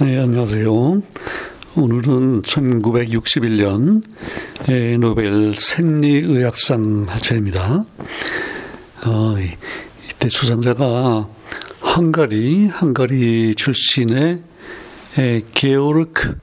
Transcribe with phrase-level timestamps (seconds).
[0.00, 1.02] 네, 안녕하세요.
[1.74, 4.04] 오늘은 1961년
[5.00, 7.84] 노벨 생리의학상 차례입니다.
[9.06, 9.36] 어,
[10.08, 11.28] 이때 수상자가
[11.82, 14.44] 헝가리, 헝가리 출신의
[15.52, 16.38] 게오르크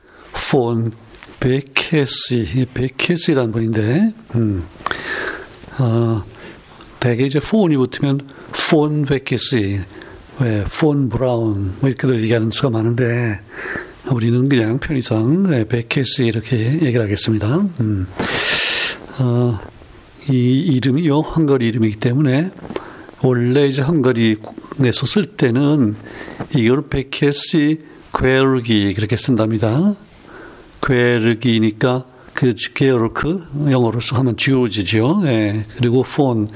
[0.52, 0.92] 폰
[1.40, 4.66] 베케시, 베케시라는 분인데, 음,
[5.80, 6.26] 어,
[7.00, 8.28] 대개 이제 폰이 붙으면
[8.70, 9.80] 폰 베케시,
[10.40, 13.40] 왜, 폰 브라운, 뭐 이렇게들 얘기하는 수가 많은데,
[14.12, 17.62] 우리는 그냥 편의상 베케시 이렇게 얘기를 하겠습니다.
[17.80, 18.08] 음.
[19.20, 19.60] 어,
[20.30, 22.52] 이 이름이요, 헝가리 이름이기 때문에,
[23.22, 25.96] 원래 이제 헝가리에서 쓸 때는
[26.56, 27.80] 이걸 베케시
[28.14, 29.96] 괴르기 그렇게 쓴답니다.
[30.82, 35.22] 괴르기니까 그 게오르크 영어로서 하면 지오지죠.
[35.26, 35.66] 예.
[35.78, 36.48] 그리고 폰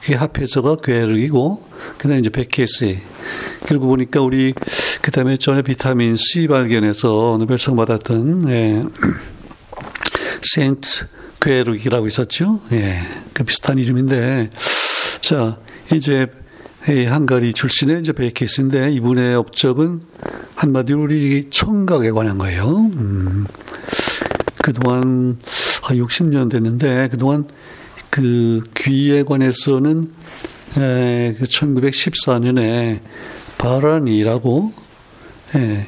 [0.00, 1.63] 그게 합해서가 괴르기고
[1.98, 3.00] 그다음에 이제 베케시
[3.66, 4.54] 그리고 보니까 우리
[5.02, 8.82] 그다음에 전에 비타민 C 발견해서 노벨상 받았던 예.
[10.42, 11.06] 센트
[11.40, 12.60] 괴르기라고 있었죠.
[12.72, 13.00] 예.
[13.32, 14.50] 그 비슷한 이름인데
[15.20, 15.58] 자
[15.92, 16.26] 이제
[16.88, 20.02] 이 헝가리 출신의 이제 베케시인데 이분의 업적은
[20.54, 22.68] 한마디로 우리 청각에 관한 거예요.
[22.68, 23.46] 음.
[24.62, 25.38] 그동안
[25.82, 27.46] 60년 됐는데 그동안
[28.10, 30.12] 그 귀에 관해서는
[30.78, 33.00] 에, 그 1914년에
[33.58, 34.72] 바란이라고
[35.56, 35.86] 예,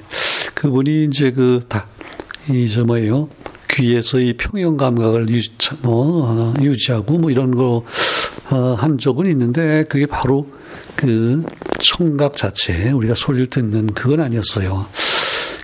[0.54, 3.28] 그분이 이제 그다이저 뭐예요
[3.68, 5.50] 귀에서 이 평형 감각을 유지,
[5.82, 10.50] 뭐, 어, 유지하고 뭐 이런 거한 어, 적은 있는데 그게 바로
[10.94, 11.42] 그
[11.80, 14.86] 청각 자체 우리가 소리를 듣는 그건 아니었어요.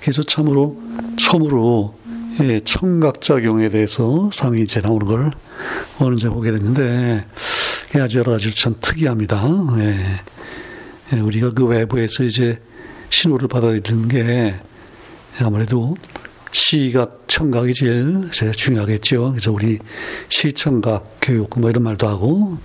[0.03, 0.79] 그래서 참으로
[1.19, 1.95] 처음으로
[2.43, 5.33] 예, 청각 작용에 대해서 상이 이제 나오는 걸
[6.01, 7.27] 오늘 이제 보게 됐는데
[8.01, 9.43] 아주 여러 가지로 참 특이합니다.
[9.79, 9.97] 예.
[11.15, 12.59] 예, 우리가 그 외부에서 이제
[13.11, 14.55] 신호를 받아들이는 게
[15.43, 15.97] 아무래도
[16.53, 19.33] 시각, 청각이 제일 중요하겠죠.
[19.33, 19.79] 그래서 우리
[20.29, 22.59] 시청각 교육 뭐 이런 말도 하고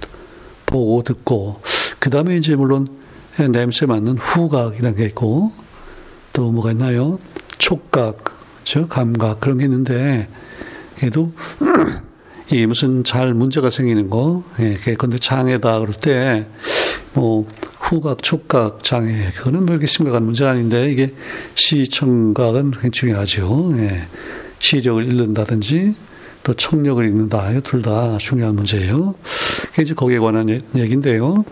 [0.66, 1.62] 보고 듣고
[2.00, 2.88] 그 다음에 이제 물론
[3.38, 5.52] 냄새 맡는 후각이라는 게 있고
[6.34, 7.20] 또 뭐가 있나요?
[7.58, 8.24] 촉각,
[8.64, 10.28] 즉 감각 그런 게 있는데
[11.04, 11.32] 얘도
[12.52, 16.48] 이게 무슨 잘 문제가 생기는 거, 예, 근데 장애다 그럴 때
[17.18, 17.48] 뭐
[17.80, 21.14] 후각, 촉각 장애 그거는 뭐 이렇게 심각한 문제가 아닌데 이게
[21.56, 23.74] 시청각은 굉장히 중요하죠.
[23.78, 24.08] 예,
[24.60, 25.96] 시력을 잃는다든지
[26.44, 29.16] 또 청력을 잃는다, 둘다 중요한 문제예요.
[29.80, 31.44] 이제 거기에 관한 얘기인데요.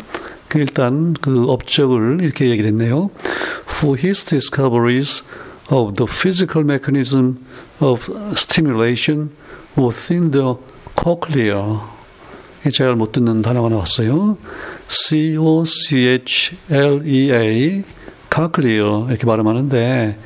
[0.48, 3.10] 그 일단 그 업적을 이렇게 얘기를 했네요.
[3.68, 5.24] For his discoveries
[5.72, 7.40] of the physical mechanism
[7.82, 9.32] of stimulation
[9.76, 10.56] within the
[11.02, 11.80] cochlea.
[12.74, 14.38] 잘못 듣는 단어가 나왔어요.
[14.88, 16.24] C-O-C-H-L-E-A,
[18.34, 19.06] cochlea.
[19.10, 20.18] 이렇게 발음하는데,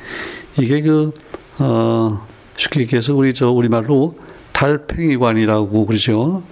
[0.60, 1.12] 이게 그,
[1.60, 2.26] 어,
[2.58, 4.18] 쉽게 얘기해서 우리 저, 우리 말로
[4.54, 6.44] 달팽이관이라고 그러죠.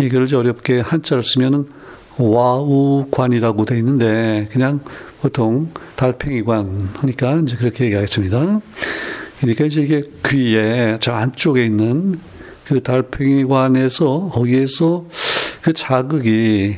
[0.00, 1.66] 이걸 어렵게 한자를 쓰면은
[2.16, 4.80] 와우관이라고 돼 있는데, 그냥
[5.20, 8.60] 보통 달팽이관 하니까 이제 그렇게 얘기하겠습니다.
[9.40, 12.18] 그러니까 이제 이게 귀에 저 안쪽에 있는
[12.68, 15.06] 그 달팽이관에서 거기에서
[15.62, 16.76] 그 자극이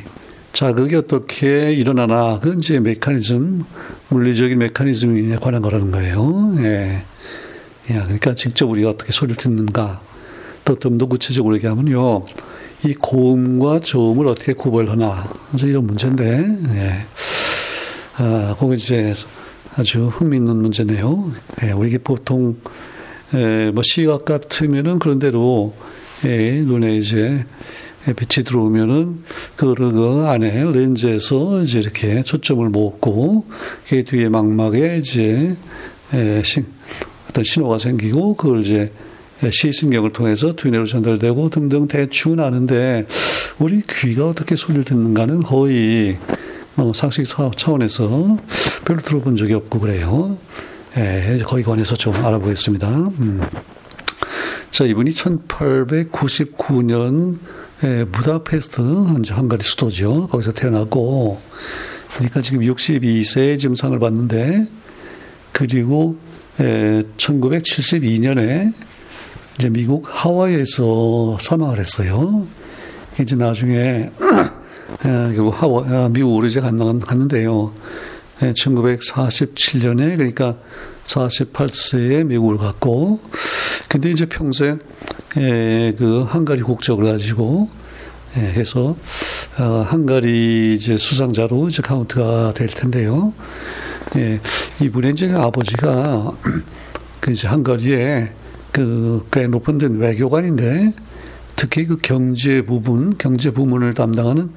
[0.52, 3.64] 자극이 어떻게 일어나나 그 이제 메커니즘
[4.08, 6.54] 물리적인 메커니즘에 관한 거라는 거예요.
[6.58, 7.02] 예.
[7.90, 7.94] 예.
[7.94, 10.00] 그러니까 직접 우리가 어떻게 소리를 듣는가
[10.64, 12.24] 또 좀 더 구체적으로 얘기하면요.
[12.86, 17.06] 이 고음과 저음을 어떻게 구별하나 그래서 이런 문제인데 예.
[18.16, 19.12] 아, 그거 이제
[19.76, 21.32] 아주 흥미있는 문제네요.
[21.64, 22.56] 예, 우리 보통
[23.34, 25.74] 예, 뭐 시각 같으면은 그런대로
[26.24, 27.44] 예, 눈에 이제
[28.04, 29.24] 빛이 들어오면은
[29.56, 33.46] 그거를 그 안에 렌즈에서 이제 이렇게 초점을 먹고
[33.88, 35.56] 그 뒤에 망막에 이제
[36.14, 36.66] 예, 신,
[37.28, 38.92] 어떤 신호가 생기고 그걸 이제
[39.48, 43.06] 시신경을 통해서 두뇌로 전달되고 등등 대충 아는데
[43.58, 46.18] 우리 귀가 어떻게 소리를 듣는가는 거의
[46.76, 47.26] 어, 상식
[47.56, 48.38] 차원에서
[48.84, 50.38] 별로 들어본 적이 없고 그래요.
[50.96, 52.88] 예, 거기 관해서 좀 알아보겠습니다.
[52.88, 53.42] 음.
[54.70, 57.38] 자, 이분이 1899년
[57.84, 60.28] 예, 부다페스트, 헝가리 수도죠.
[60.28, 61.40] 거기서 태어났고,
[62.14, 64.66] 그러니까 지금 62세에 지금 상을 받는데,
[65.52, 66.18] 그리고
[66.60, 68.72] 예, 1972년에
[69.56, 72.46] 이제 미국 하와이에서 사망을 했어요.
[73.20, 74.10] 이제 나중에
[75.06, 77.72] 예, 하와, 아, 미국으로 이제 갔는데요.
[78.40, 80.56] 1947년에, 그러니까
[81.06, 83.20] 48세에 미국을 갔고,
[83.88, 84.78] 근데 이제 평생,
[85.36, 87.68] 예, 그, 헝가리 국적을 가지고,
[88.36, 88.96] 예, 해서,
[89.58, 93.32] 어, 헝가리 이제 수상자로 이제 카운트가 될 텐데요.
[94.16, 94.40] 예,
[94.80, 96.32] 이분의 이제 아버지가
[97.20, 98.32] 그 이제 헝가리에
[98.72, 100.92] 그 꽤 높은 데 외교관인데
[101.56, 104.50] 특히 그 경제 부분, 경제 부문을 담당하는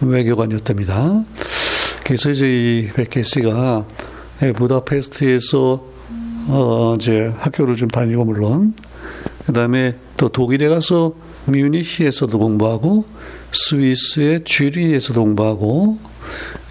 [0.00, 1.24] 외교관이었답니다.
[2.12, 3.86] 그래서 이제 이 베케시가
[4.54, 5.82] 부다페스트에서
[6.48, 8.74] 어 이제 학교를 좀 다니고 물론
[9.46, 11.14] 그다음에 또 독일에 가서
[11.46, 13.06] 뮤니히에서도 공부하고
[13.52, 15.96] 스위스의 쥐리에서도 공부하고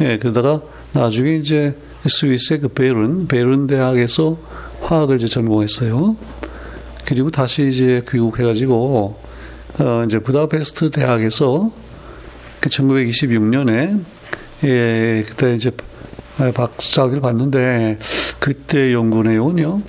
[0.01, 0.61] 예 그러다가
[0.93, 1.75] 나중에 이제
[2.07, 4.37] 스위스의 그 베른 베른 대학에서
[4.81, 6.17] 화학을 이제 전공했어요.
[7.03, 9.19] 그리고 다시 이제 귀국해가지고
[9.79, 11.71] 어 이제 부다페스트 대학에서
[12.59, 14.20] 그 1926년에
[14.63, 15.71] 예 그때 이제
[16.53, 17.99] 박사학위를 받는데
[18.39, 19.81] 그때 연구 내용은요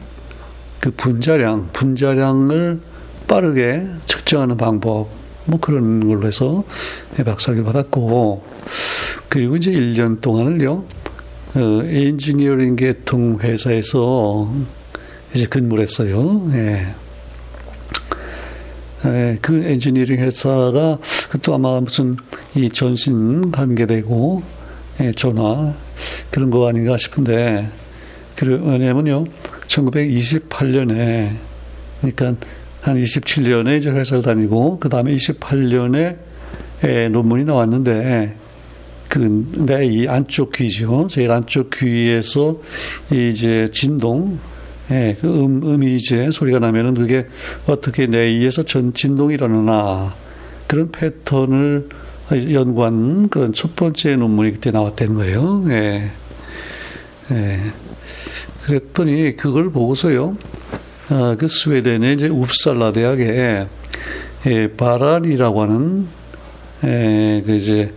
[0.80, 2.80] 그 분자량 분자량을
[3.28, 5.08] 빠르게 측정하는 방법
[5.44, 6.64] 뭐 그런 걸로 해서
[7.16, 8.44] 박사학위를 받았고
[9.28, 10.84] 그리고 이제 1년 동안을요
[11.54, 14.50] 어, 엔지니어링 계통 회사에서
[15.34, 16.48] 이제 근무를 했어요.
[16.54, 16.86] 예.
[19.04, 20.98] 예, 그 엔지니어링 회사가
[21.42, 22.16] 또 아마 무슨
[22.54, 24.42] 이 전신 관계되고
[25.00, 25.74] 예, 전화
[26.30, 27.68] 그런 거 아닌가 싶은데
[28.40, 29.24] 왜냐면요
[29.68, 31.30] 1928년에
[32.00, 32.34] 그러니까
[32.80, 36.16] 한 27년에 이제 회사를 다니고 그 다음에 28년에
[36.84, 38.36] 예, 논문이 나왔는데
[39.08, 41.06] 그 내 이 안쪽 귀죠.
[41.08, 42.60] 제일 안쪽 귀에서
[43.10, 44.38] 이제 진동
[44.90, 47.26] 예, 그 음, 음이 이제 소리가 나면은 그게
[47.66, 50.14] 어떻게 내 이에서 전 진동이 일어나나
[50.66, 51.88] 그런 패턴을
[52.32, 55.64] 연구한 그런 첫 번째 논문이 그때 나왔다는 거예요.
[55.68, 56.10] 예.
[57.30, 57.60] 예.
[58.64, 60.36] 그랬더니 그걸 보고서요.
[61.08, 63.66] 아, 그 스웨덴의 이제 웁살라 대학에
[64.46, 66.06] 예, 바란이라고 하는
[66.84, 67.92] 예, 그 이제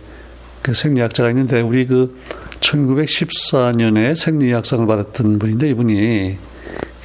[0.62, 2.16] 그 생리학자가 있는데 우리 그
[2.60, 6.36] 1914년에 생리학상을 받았던 분인데 이분이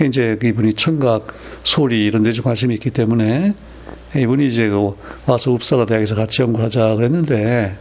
[0.04, 1.28] 이제 이분이 청각,
[1.64, 3.54] 소리 이런 데 좀 관심이 있기 때문에
[4.16, 7.78] 이분이 이제 그 와서 웁살라 대학에서 같이 연구를 하자 그랬는데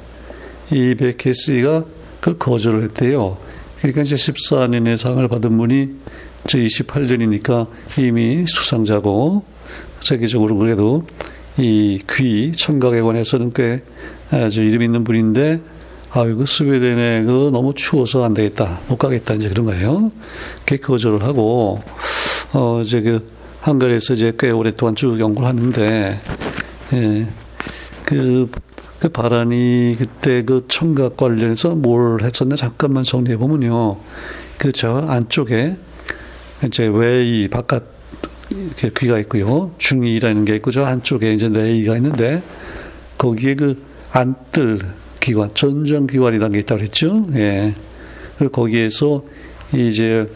[0.70, 1.84] 이 베케스가
[2.20, 3.38] 그걸 거절을 했대요.
[3.78, 5.88] 그러니까 이제 14년의 상을 받은 분이
[6.46, 7.66] 저 28년이니까
[7.98, 9.44] 이미 수상자고
[10.00, 11.04] 세계적으로 그래도
[11.58, 13.82] 이 귀 청각에 관해서는 꽤
[14.30, 15.60] 아주 이름 있는 분인데
[16.12, 20.10] 아이고 스웨덴에 그 너무 추워서 안 되겠다 못 가겠다 이제 그런 거예요.
[20.64, 21.80] 그 거절을 하고
[22.52, 23.28] 어 이제 그
[23.60, 26.20] 한글에서 이제 꽤 오랫동안 쭉 연구를 하는데
[26.92, 27.26] 예,
[28.04, 28.50] 그,
[28.98, 33.98] 그 바란이 그때 그 청각 관련해서 뭘 했었나 잠깐만 정리해 보면요.
[34.58, 35.76] 그 저 안쪽에
[36.66, 37.84] 이제 외이 바깥
[38.50, 39.72] 이렇게 귀가 있고요.
[39.78, 42.42] 중이라는 게 있고 저 안쪽에 이제 내이가 있는데
[43.16, 43.82] 거기에 그
[44.12, 44.80] 안뜰
[45.20, 47.26] 기관, 전정 기관이라는 게 있다고 그랬죠.
[47.34, 47.74] 예.
[48.38, 49.24] 그리고 거기에서
[49.72, 50.28] 이제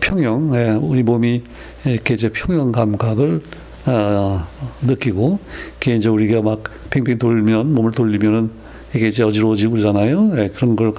[0.00, 1.42] 평형, 예, 우리 몸이
[1.84, 3.42] 이렇게 이제 평형 감각을
[3.86, 4.46] 어,
[4.82, 5.38] 느끼고,
[5.78, 8.50] 그게 이제 우리가 막 팽팽 돌면, 몸을 돌리면은
[8.94, 10.32] 이게 이제 어지러워지고 그러잖아요.
[10.38, 10.92] 예, 그런 걸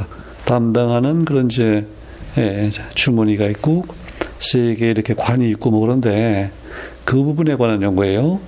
[0.45, 1.87] 담당하는 그런 이제,
[2.37, 3.85] 예, 주머니가 있고,
[4.39, 6.51] 세개 이렇게 관이 있고 뭐 그런데
[7.03, 8.39] 그 부분에 관한 연구예요.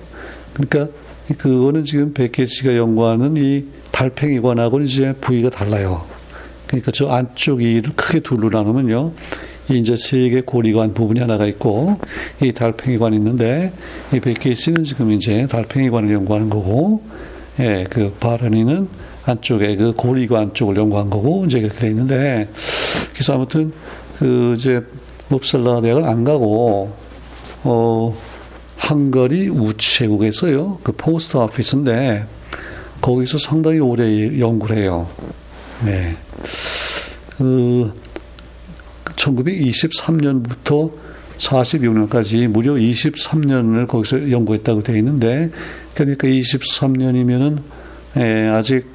[0.52, 0.92] 그러니까
[1.38, 6.04] 그거는 지금 백혜 씨가 연구하는 이 달팽이관하고는 이제 부위가 달라요.
[6.66, 9.12] 그러니까 저 안쪽이 크게 둘로 나누면요.
[9.70, 11.98] 이제 세개 고리관 부분이 하나가 있고
[12.42, 13.72] 이 달팽이관이 있는데
[14.12, 17.02] 이 백개 씨는 지금 이제 달팽이관을 연구하는 거고
[17.60, 18.88] 예, 그 바른이는
[19.24, 22.48] 안쪽에 그 고리관 쪽을 연구한 거고 이제 그렇게 돼 있는데
[23.12, 23.72] 그래서 아무튼
[24.18, 24.82] 그 이제
[25.30, 26.92] 옵살라 대학을 안 가고
[27.64, 28.16] 어
[28.76, 32.26] 한거리 우체국에서요 그 포스트 오피스인데
[33.00, 35.08] 거기서 상당히 오래 연구를 해요.
[35.84, 36.16] 네.
[37.36, 37.92] 그
[39.18, 40.92] 1923년부터
[41.38, 45.50] 46년까지 무려 23년을 거기서 연구했다고 되어 있는데
[45.94, 47.58] 그러니까 23년이면은
[48.16, 48.86] 예, 아직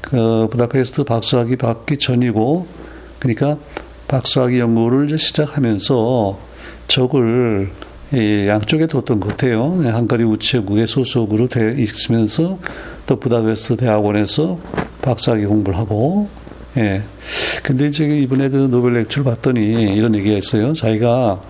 [0.00, 2.66] 그 부다페스트 박사학위 받기 전이고
[3.18, 3.58] 그러니까
[4.08, 6.38] 박사학위 연구를 이제 시작하면서
[6.88, 7.70] 적을
[8.12, 9.80] 예, 양쪽에 뒀던 것 같아요.
[9.84, 12.58] 한가리 우체국의 소속으로 돼 있으면서
[13.06, 14.58] 또 부다페스트 대학원에서
[15.02, 16.28] 박사학위 공부를 하고
[16.76, 17.02] 예.
[17.62, 20.72] 근데 이제 이번에 그 노벨 렉처를 봤더니 이런 얘기가 있어요.
[20.72, 21.42] 자기가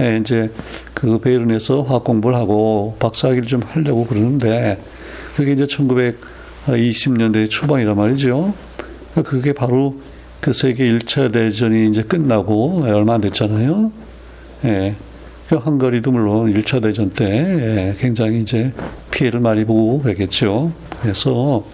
[0.00, 0.50] 예, 이제
[0.94, 4.80] 그 베를린에서 화학 공부를 하고 박사학위를 좀 하려고 그러는데
[5.36, 8.54] 그게 이제 1920년대 초반이란 말이죠.
[9.24, 9.96] 그게 바로
[10.40, 13.92] 그 세계 1차 대전이 이제 끝나고 얼마 안 됐잖아요.
[14.64, 14.94] 예.
[15.48, 18.72] 그 헝가리도 물론 1차 대전 때 예, 굉장히 이제
[19.10, 20.72] 피해를 많이 보고 그랬겠죠.
[21.00, 21.64] 그래서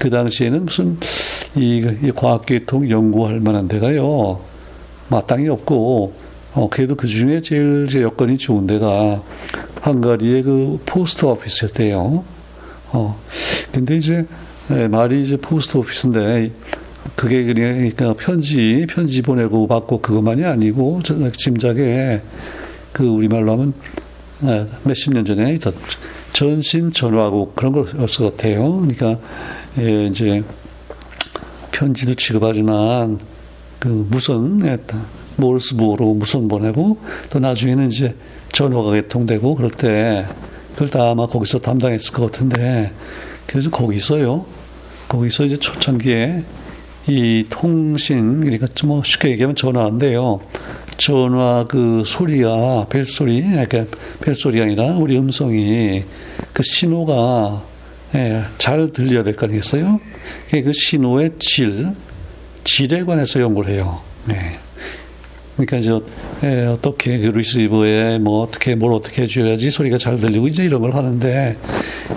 [0.00, 0.98] 그 당시에는 무슨
[1.54, 4.40] 이, 이 과학계통 연구할 만한 데가요.
[5.10, 6.14] 마땅히 없고
[6.54, 9.22] 어, 그래도 그 중에 제일 제 여건이 좋은 데가
[9.84, 12.24] 헝가리의 그 post office였대요.
[12.92, 13.20] 어,
[13.72, 14.26] 근데 이제
[14.70, 16.50] 예, 말이 이제 post office인데
[17.14, 21.00] 그게 그러니까 편지 편지 보내고 받고 그것만이 아니고
[21.36, 22.22] 짐작에
[22.92, 23.74] 그 우리말로 하면
[24.44, 25.52] 예, 몇십 년 전에
[26.32, 28.80] 전신 전화국 그런 걸쓸것 같아요.
[28.80, 29.18] 그러니까
[29.78, 30.42] 예, 이제
[31.70, 33.18] 편지도 취급하지만
[33.78, 34.60] 그 무선
[35.36, 36.98] 모르스 부호로 무선 보내고
[37.30, 38.14] 또 나중에는 이제
[38.52, 40.26] 전화가 개통되고 그럴 때
[40.72, 42.92] 그걸 다 아마 거기서 담당했을 것 같은데
[43.46, 44.44] 그래서 거기서요.
[45.08, 46.44] 거기서 이제 초창기에
[47.08, 50.40] 이 통신 그러니까 뭐 쉽게 얘기하면 전화인데요.
[50.96, 53.86] 전화 그 소리가 벨소리 그러니까
[54.20, 56.04] 벨소리가 아니라 우리 음성이
[56.52, 57.62] 그 신호가
[58.14, 60.00] 예, 잘 들려야 될 거 아니겠어요?
[60.50, 61.88] 그 신호의 질,
[62.64, 64.00] 질에 관해서 연구를 해요.
[64.26, 64.34] 네.
[65.54, 66.00] 그러니까 이제
[66.42, 70.94] 예, 어떻게 그 리시버에 뭐 어떻게 뭘 어떻게 해줘야지 소리가 잘 들리고 이제 이런 걸
[70.94, 71.56] 하는데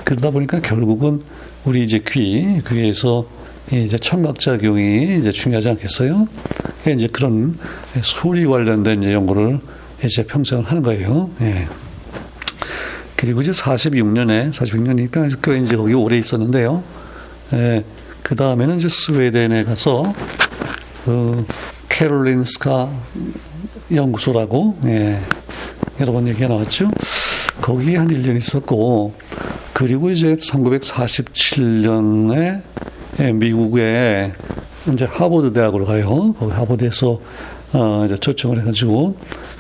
[0.03, 1.21] 그러다 보니까 결국은
[1.65, 3.25] 우리 이제 귀 귀에서
[3.71, 6.27] 이제 청각 작용이 이제 중요하지 않겠어요?
[6.87, 7.57] 이제 그런
[8.01, 9.59] 소리 관련된 이제 연구를
[10.03, 11.29] 이제 평생을 하는 거예요.
[11.41, 11.67] 예.
[13.15, 16.83] 그리고 이제 46년에 46년이니까 꽤 이제 거기 오래 있었는데요.
[17.53, 17.85] 예.
[18.21, 20.13] 그 다음에는 이제 스웨덴에 가서
[21.05, 21.45] 그
[21.89, 22.89] 캐롤린스카
[23.93, 25.19] 연구소라고 예.
[26.01, 26.89] 여러 번 얘기가 나왔죠.
[27.61, 29.13] 거기 한 1년 있었고
[29.73, 32.61] 그리고 이제 1947년에 예,
[33.33, 34.33] 미국에
[34.91, 36.33] 이제 하버드 대학으로 가요.
[36.33, 37.19] 거기 하버드에서
[37.73, 39.15] 어 이제 초청을 해가지고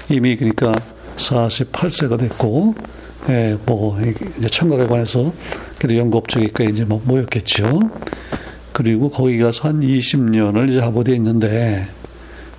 [0.09, 0.73] 이미 그러니까
[1.15, 2.75] 48세가 됐고
[3.29, 5.31] 예, 뭐 이제 청각에 관해서
[5.79, 7.79] 그래도 연구 업적이 꽤 이제 뭐 모였겠죠.
[8.73, 11.87] 그리고 거기 가서 한 20년을 이제 하버드에 있는데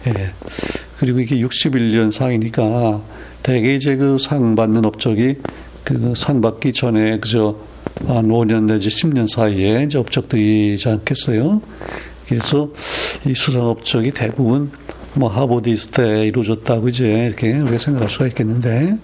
[0.06, 0.12] 예.
[0.98, 3.02] 그리고 이게 61년 상이니까
[3.42, 5.36] 대개 이제 그 상 받는 업적이
[5.84, 7.56] 그 상 받기 전에 그저
[8.06, 11.62] 한 5년 내지 10년 사이에 이제 업적들이지 않겠어요.
[12.28, 12.70] 그래서
[13.26, 14.70] 이 수상 업적이 대부분
[15.14, 18.98] 뭐 하버드 있을 때 이루어졌다고 이제 이렇게 우리가 생각할 수가 있겠는데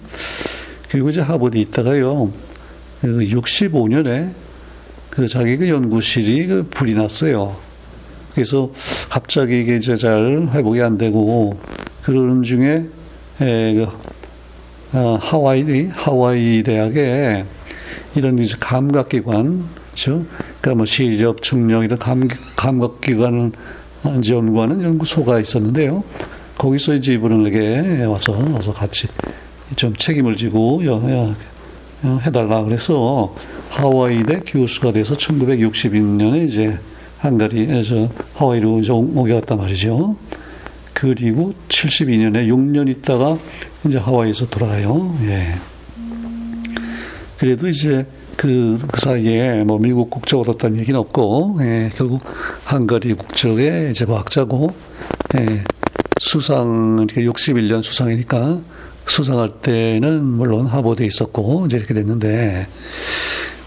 [0.89, 2.31] 그리고 이제 하버드 있다가요.
[2.99, 4.33] 그 65년에
[5.09, 7.55] 그 자기 그 연구실이 그 불이 났어요.
[8.33, 8.71] 그래서
[9.09, 11.57] 갑자기 이게 이제 잘 회복이 안 되고
[12.03, 12.85] 그러는 중에
[13.41, 13.87] 에, 그,
[14.93, 17.45] 어, 하와이 하와이 대학에
[18.15, 19.63] 이런 이제 감각기관,
[19.95, 20.25] 죠
[20.61, 23.51] 그러니까 뭐 시력, 청력 이런 감, 감각기관을
[24.19, 26.03] 이제 연구하는 연구소가 있었는데요.
[26.57, 29.07] 거기서 이제 이분에게 와서 와서 같이
[29.75, 31.35] 좀 책임을 지고 여, 여,
[32.05, 33.33] 여 해달라 그래서
[33.69, 36.77] 하와이대 교수가 돼서 1962년에 이제
[37.19, 40.15] 한가리에서 하와이로 이제 오게 갔단 말이죠.
[40.93, 43.37] 그리고 72년에 6년 있다가
[43.87, 45.15] 이제 하와이에서 돌아가요.
[45.23, 45.55] 예.
[47.41, 48.05] 그래도 이제
[48.37, 52.21] 그, 그 사이에 뭐 미국 국적 얻었다는 얘기는 없고, 예, 결국
[52.65, 54.71] 한가리 국적의 이제 과학자고,
[55.39, 55.63] 예,
[56.19, 58.61] 수상, 그러니까 61년 수상이니까
[59.07, 62.67] 수상할 때는 물론 하버드에 있었고, 이제 이렇게 됐는데,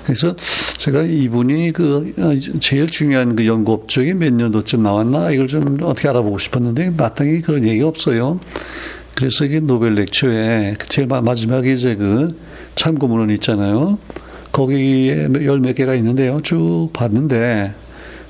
[0.04, 0.36] 그래서
[0.78, 6.08] 제가 이분이 그 어, 제일 중요한 그 연구 업적이 몇 년도쯤 나왔나 이걸 좀 어떻게
[6.08, 8.38] 알아보고 싶었는데 마땅히 그런 얘기가 없어요.
[9.14, 12.36] 그래서 이게 노벨 렉처에 제일 마지막에 이제 그
[12.74, 13.98] 참고문헌 있잖아요.
[14.52, 16.40] 거기에 열 몇 개가 있는데요.
[16.42, 17.74] 쭉 봤는데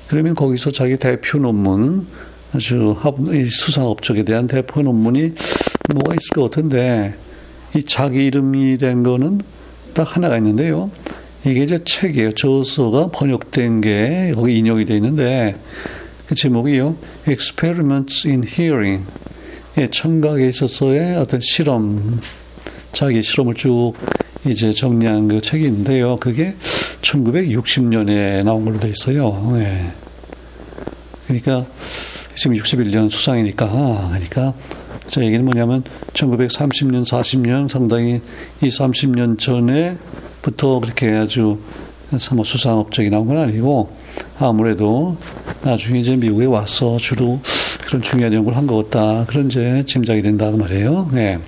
[0.07, 2.07] 그러면 거기서 자기 대표 논문
[2.53, 2.95] 아주
[3.49, 5.33] 수상 업적에 대한 대표 논문이
[5.93, 7.15] 뭐가 있을 것 같은데
[7.75, 9.41] 이 자기 이름이 된 거는
[9.93, 10.89] 딱 하나가 있는데요.
[11.45, 12.33] 이게 이제 책이에요.
[12.33, 15.57] 저서가 번역된 게 거기 인용이 되어 있는데
[16.27, 16.95] 그 제목이요.
[17.27, 19.05] Experiments in Hearing.
[19.77, 22.21] 예, 청각에 있어서의 어떤 실험,
[22.93, 23.91] 자기 실험을 쭉
[24.47, 26.15] 이제 정리한 그 책이 있는데요.
[26.15, 26.55] 그게
[27.01, 29.53] 1960년에 나온 걸로 돼 있어요.
[29.57, 29.91] 예.
[31.27, 31.65] 그러니까
[32.35, 34.53] 지금 61년 수상이니까 그러니까
[35.07, 38.21] 제 얘기는 뭐냐면 1930년, 40년 상당히
[38.61, 39.97] 이 30년 전에
[40.41, 41.59] 부터 그렇게 아주
[42.33, 43.89] 뭐 수상 업적이 나온 건 아니고
[44.39, 45.17] 아무래도
[45.63, 47.41] 나중에 이제 미국에 와서 주로
[47.85, 49.25] 그런 중요한 연구를 한 것 같다.
[49.25, 51.09] 그런 이제 짐작이 된다 그 말이에요.
[51.13, 51.39] 네.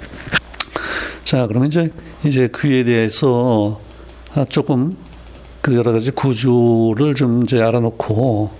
[1.23, 1.91] 자, 그러면 이제
[2.23, 3.79] 이제 그에 대해서
[4.49, 4.95] 조금
[5.61, 8.51] 그 여러 가지 구조를 좀 이제 알아놓고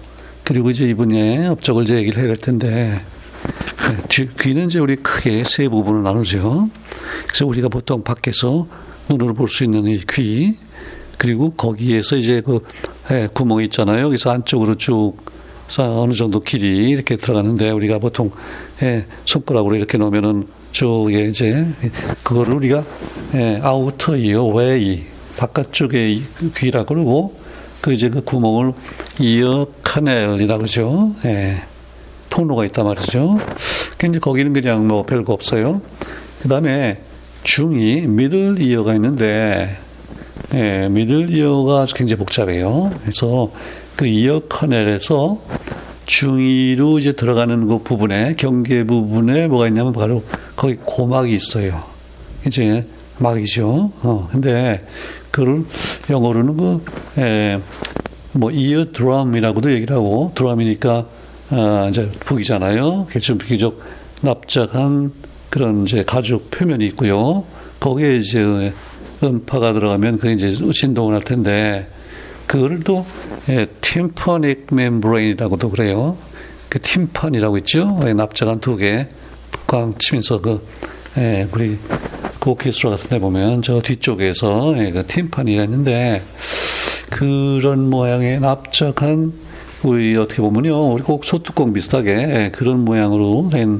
[0.43, 3.01] 그리고 이제 이분의 업적을 이제 얘기를 해야 될 텐데
[4.10, 6.67] 네, 귀는 이제 우리 크게 세 부분을 나누죠.
[7.27, 8.67] 그래서 우리가 보통 밖에서
[9.10, 10.57] 눈으로 볼 수 있는 이 귀,
[11.17, 12.60] 그리고 거기에서 이제 그
[13.12, 14.07] 예, 구멍이 있잖아요.
[14.10, 15.15] 그래서 안쪽으로 쭉
[15.79, 18.31] 어느 정도 길이 이렇게 들어가는데 우리가 보통
[18.81, 21.65] 예, 손가락으로 이렇게 넣으면은 쪽에 이제
[22.24, 22.83] 그거를 우리가
[23.36, 25.03] 예, 아우터 이어 웨이
[25.38, 26.21] 바깥쪽에
[26.55, 27.36] 귀라 그러고
[27.81, 28.74] 그 이제 그 구멍을
[29.19, 31.12] ear canal이라고 그러죠.
[31.25, 31.63] 예,
[32.29, 33.39] 통로가 있단 말이죠.
[33.97, 35.81] 근데 거기는 그냥 뭐 별거 없어요.
[36.41, 37.01] 그 다음에
[37.43, 39.77] 중이 미들 이어가 있는데
[40.53, 42.91] 예, 미들 이어가 굉장히 복잡해요.
[43.01, 43.51] 그래서
[43.98, 45.42] 그 이어 커넬에서
[46.06, 50.24] 중위로 이제 들어가는 그 부분에 경계 부분에 뭐가 있냐면 바로
[50.56, 51.84] 거기 고막이 있어요.
[52.46, 52.88] 이제
[53.18, 53.92] 막이죠.
[54.04, 54.86] 어, 근데
[55.32, 55.66] 그걸
[56.10, 56.86] 영어로는 그,
[57.18, 57.60] 에,
[58.32, 61.06] 뭐, 이어 드럼이라고도 얘기를 하고, 드럼이니까,
[61.50, 63.08] 아, 이제 북이잖아요.
[63.22, 63.80] 좀 비교적
[64.22, 65.12] 납작한
[65.50, 67.46] 그런 이제 가죽 표면이 있고요.
[67.80, 68.74] 거기에 이제
[69.24, 71.88] 음파가 들어가면 그게 이제 진동을 할 텐데,
[72.48, 73.06] 그거를 또,
[73.50, 76.17] 예, 팀퍼닉 멤브레인이라고도 그래요.
[76.67, 78.00] 그 팀판이라고 있죠.
[78.06, 79.08] 예, 납작한 두 개,
[79.65, 80.62] 꽝 치면서 그,
[81.17, 81.79] 예, 우리
[82.39, 86.22] 고키스로 같은 데 보면 저 뒤쪽에서 예, 그 팀판이 있는데,
[87.10, 89.34] 그런 모양의 납작한
[89.84, 93.79] 우리 어떻게 보면요, 우리 꼭 소뚜껑 비슷하게 예, 그런 모양으로 된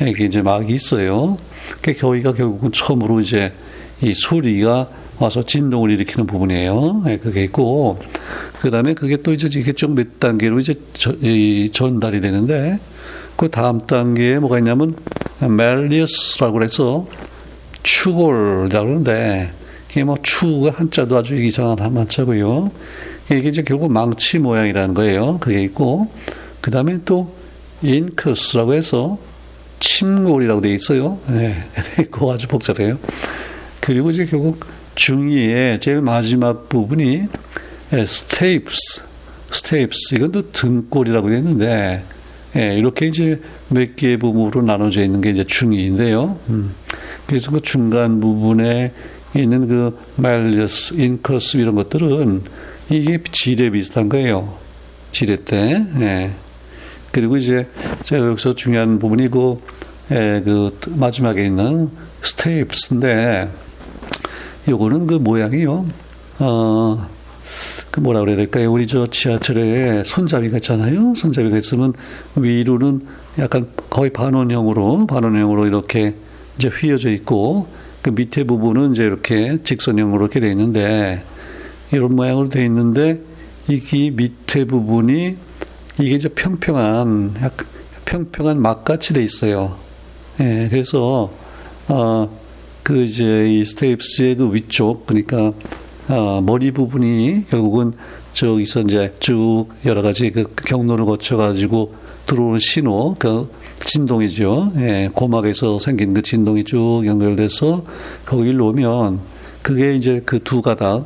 [0.00, 1.36] 이게 이제 막이 있어요.
[1.82, 3.52] 그 거기가 결국은 처음으로 이제
[4.00, 4.88] 이 소리가
[5.18, 7.02] 와서 진동을 일으키는 부분이에요.
[7.04, 7.98] 네, 그게 있고,
[8.60, 12.78] 그 다음에 그게 또 이제 이게 좀 몇 단계로 이제 저, 이 전달이 되는데,
[13.36, 14.96] 그 다음 단계에 뭐가 있냐면,
[15.40, 17.06] 멜리어스라고 해서
[17.82, 19.52] 추골이라고 그러는데,
[19.90, 22.70] 이게 뭐 추가 한자도 아주 이상한 한자고요.
[23.30, 25.38] 이게 이제 결국 망치 모양이라는 거예요.
[25.38, 26.08] 그게 있고,
[26.60, 27.32] 그 다음에 또
[27.82, 29.18] incus라고 해서
[29.80, 31.18] 침골이라고 되어 있어요.
[31.28, 31.54] 네,
[32.10, 32.98] 그거 아주 복잡해요.
[33.80, 34.60] 그리고 이제 결국
[34.98, 37.28] 중이의 제일 마지막 부분이
[38.06, 39.02] stapes,
[39.50, 42.04] stapes 이건 또 등골이라고 했는데
[42.56, 46.38] 예, 이렇게 이제 몇 개의 부분으로 나눠져 있는 게 이제 중이인데요.
[46.48, 46.74] 음.
[47.26, 48.92] 그래서 그 중간 부분에
[49.36, 52.42] 있는 그 malleus, incus 이런 것들은
[52.90, 54.58] 이게 지레 비슷한 거예요.
[55.44, 55.84] 때.
[56.00, 56.30] 예.
[57.12, 57.68] 그리고 이제
[58.02, 59.58] 제가 여기서 중요한 부분이 그,
[60.10, 61.90] 예, 그 마지막에 있는
[62.22, 63.67] stapes인데
[64.68, 65.86] 요거는 그 모양이요.
[66.40, 67.08] 어,
[67.90, 68.72] 그 뭐라 그래야 될까요?
[68.72, 71.14] 우리 저 지하철에 손잡이가 있잖아요.
[71.14, 71.94] 손잡이가 있으면
[72.36, 73.06] 위로는
[73.38, 76.14] 약간 거의 반원형으로, 반원형으로 이렇게
[76.58, 77.68] 이제 휘어져 있고,
[78.02, 81.22] 그 밑에 부분은 이제 이렇게 직선형으로 이렇게 돼 있는데,
[81.92, 83.20] 이런 모양으로 돼 있는데,
[83.68, 85.36] 이게 밑에 부분이
[86.00, 87.34] 이게 이제 평평한,
[88.04, 89.76] 평평한 막같이 돼 있어요.
[90.40, 91.32] 예, 그래서,
[91.88, 92.30] 어,
[92.88, 95.52] 그 이제 이 스테이프스의 그 위쪽 그러니까
[96.08, 97.92] 어, 머리 부분이 결국은
[98.32, 104.72] 저기서 이제 쭉 여러 가지 그 경로를 거쳐 가지고 들어오는 신호 그 진동이죠.
[104.78, 107.84] 예, 고막에서 생긴 그 진동이 쭉 연결돼서
[108.24, 109.20] 거기를 놓으면
[109.60, 111.04] 그게 이제 그 두 가닥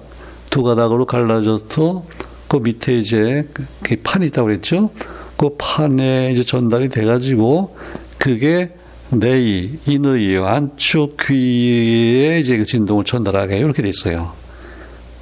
[0.51, 2.05] 두 가닥으로 갈라져서
[2.47, 3.49] 그 밑에 이제
[3.83, 4.90] 그 판이 있다고 그랬죠.
[5.37, 7.75] 그 판에 이제 전달이 돼 가지고
[8.18, 8.71] 그게
[9.18, 14.33] 내이, 인의 안쪽 귀에 이제 그 진동을 전달하게 이렇게 돼 있어요.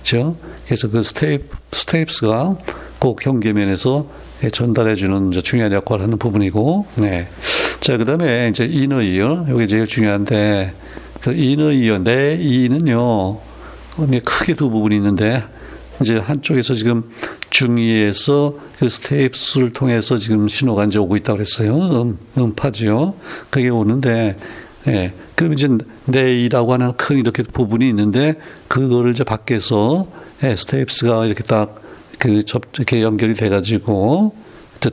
[0.01, 0.37] 그죠?
[0.65, 2.57] 그래서 그 stape, stapes가
[2.99, 4.07] 꼭 경계면에서
[4.53, 7.29] 전달해 주는 중요한 역할을 하는 부분이고, 네.
[7.81, 10.73] 자, 그 다음에 이제 inner ear, 여기 제일 중요한데,
[11.21, 13.39] 그 ear, 내이는요,
[14.25, 15.43] 크게 두 부분이 있는데,
[16.01, 17.11] 이제 한쪽에서 지금
[17.51, 22.03] 중이에서 그 stapes를 통해서 지금 신호가 이제 오고 있다고 그랬어요.
[22.03, 23.17] 음, 음파죠.
[23.51, 24.39] 그게 오는데,
[24.89, 25.13] 예.
[25.35, 25.69] 그럼 이제
[26.07, 30.07] 내이라고 하는 큰 이렇게 부분이 있는데, 그거를 이제 밖에서,
[30.43, 31.83] 예, 스테이프스가 이렇게 딱,
[32.19, 34.35] 그 접, 이렇게 연결이 돼 가지고,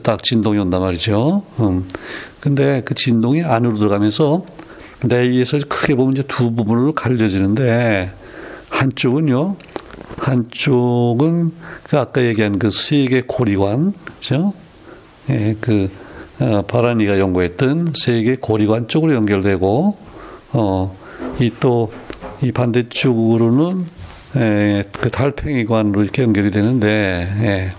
[0.02, 1.44] 딱 진동이 온단 말이죠.
[1.60, 1.88] 음.
[2.40, 4.44] 근데 그 진동이 안으로 들어가면서,
[5.04, 8.12] 내이에서 크게 보면 이제 두 부분으로 갈려지는데,
[8.68, 9.56] 한쪽은요,
[10.18, 11.52] 한쪽은
[11.84, 14.52] 그 아까 얘기한 그 세계 고리관, 그죠?
[15.30, 15.90] 예, 그
[16.40, 19.96] 어, 바라니가 연구했던 세계 고리관 쪽으로 연결되고,
[20.52, 20.96] 어,
[21.40, 21.90] 이 또
[22.40, 23.86] 이 반대쪽으로는
[24.36, 27.72] 예, 그 달팽이관으로 이렇게 연결이 되는데, 예.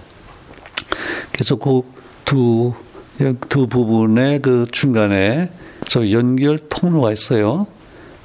[1.31, 1.81] 그래서 그
[2.25, 2.73] 두,
[3.47, 5.51] 두 부분의 그 중간에
[5.87, 7.67] 저 연결 통로가 있어요.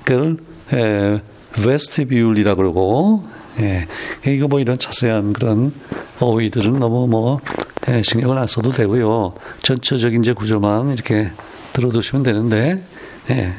[0.05, 0.39] 그걸
[0.73, 1.23] 예,
[1.65, 3.25] 웨스티뷰리라 그러고
[3.61, 3.87] 예.
[4.31, 5.73] 이거 뭐 이런 자세한 그런
[6.21, 7.41] 어휘들은 너무 뭐
[7.89, 9.35] 예, 신경을 안 써도 되고요.
[9.63, 11.31] 전체적인 이제 구조만 이렇게
[11.73, 12.83] 들어두시면 되는데,
[13.31, 13.55] 예.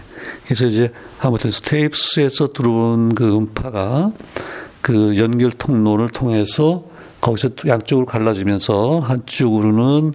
[0.45, 4.11] 그래서 이제 아무튼 스테이프스에서 들어온 그 음파가
[4.81, 6.85] 그 연결 통로를 통해서
[7.21, 10.13] 거기서 양쪽으로 갈라지면서 한쪽으로는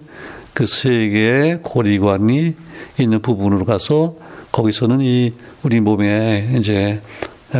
[0.53, 2.55] 그 세 개의 고리관이
[2.99, 4.15] 있는 부분으로 가서
[4.51, 5.31] 거기서는 이
[5.63, 7.01] 우리 몸에 이제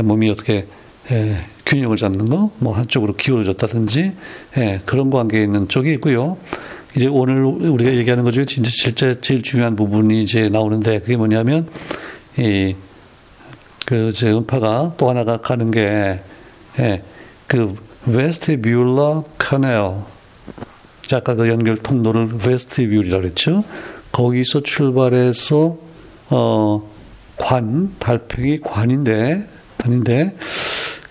[0.04, 0.68] 몸이 어떻게
[1.12, 4.14] 예, 균형을 잡는 거, 뭐 한쪽으로 기울어 졌다든지
[4.58, 6.38] 예, 그런 관계에 있는 쪽이 있고요.
[6.96, 11.68] 이제 오늘 우리가 얘기하는 것 중에 진짜 실제 제일 중요한 부분이 이제 나오는데 그게 뭐냐면
[12.38, 12.76] 이
[13.86, 16.22] 그 제 음파가 또 하나가 가는 게
[16.80, 17.04] 예,
[17.48, 20.04] 그 vestibular canal
[21.12, 23.66] 아까 그 연결 통로를 vestibule이라고 그랬죠.
[24.14, 25.78] 거기서 출발해서
[26.30, 26.90] 어,
[27.36, 29.46] 관 달팽이 관인데
[29.78, 30.38] 관인데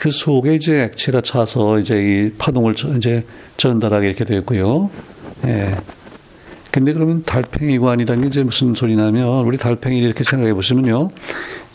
[0.00, 3.26] 그 속에 이제 액체가 차서 이제 이 파동을 이제
[3.58, 4.88] 전달하게 이렇게 되었고요.
[5.44, 5.76] 예.
[6.70, 11.10] 근데 그러면 달팽이관이라는 게 이제 무슨 소리냐면 우리 달팽이를 이렇게 생각해 보시면요.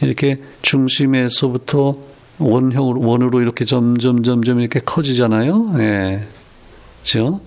[0.01, 1.99] 이렇게 중심에서부터
[2.39, 5.75] 원형으로 원으로 이렇게 점점 점점 이렇게 커지잖아요.
[5.77, 6.25] 예.
[7.03, 7.41] 그죠?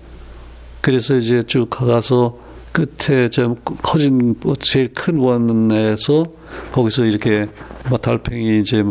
[0.79, 2.39] 그래서 이제 쭉 가서
[2.71, 6.27] 끝에 좀 커진 제일 큰 원에서
[6.71, 7.47] 거기서 이렇게
[7.89, 8.81] 뭐 달팽이 이제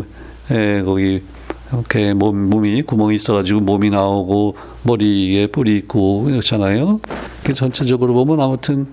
[0.51, 1.23] 예, 거기
[1.71, 6.99] 이렇게 몸, 몸이 구멍이 있어가지고 몸이 나오고 머리에 뿔이 있고 이렇잖아요.
[7.43, 8.87] 그 전체적으로 보면 아무튼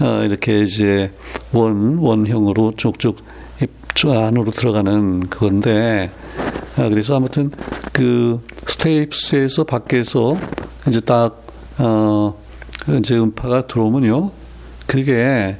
[0.00, 1.12] 어, 이렇게 이제
[1.52, 3.16] 원 원형으로 쭉쭉
[4.04, 6.12] 안으로 들어가는 그건데
[6.76, 7.50] 아, 그래서 아무튼
[7.92, 10.36] 그 스테이프스에서 밖에서
[10.86, 11.42] 이제 딱
[11.78, 12.38] 어,
[12.98, 14.30] 이제 음파가 들어오면요.
[14.86, 15.56] 그게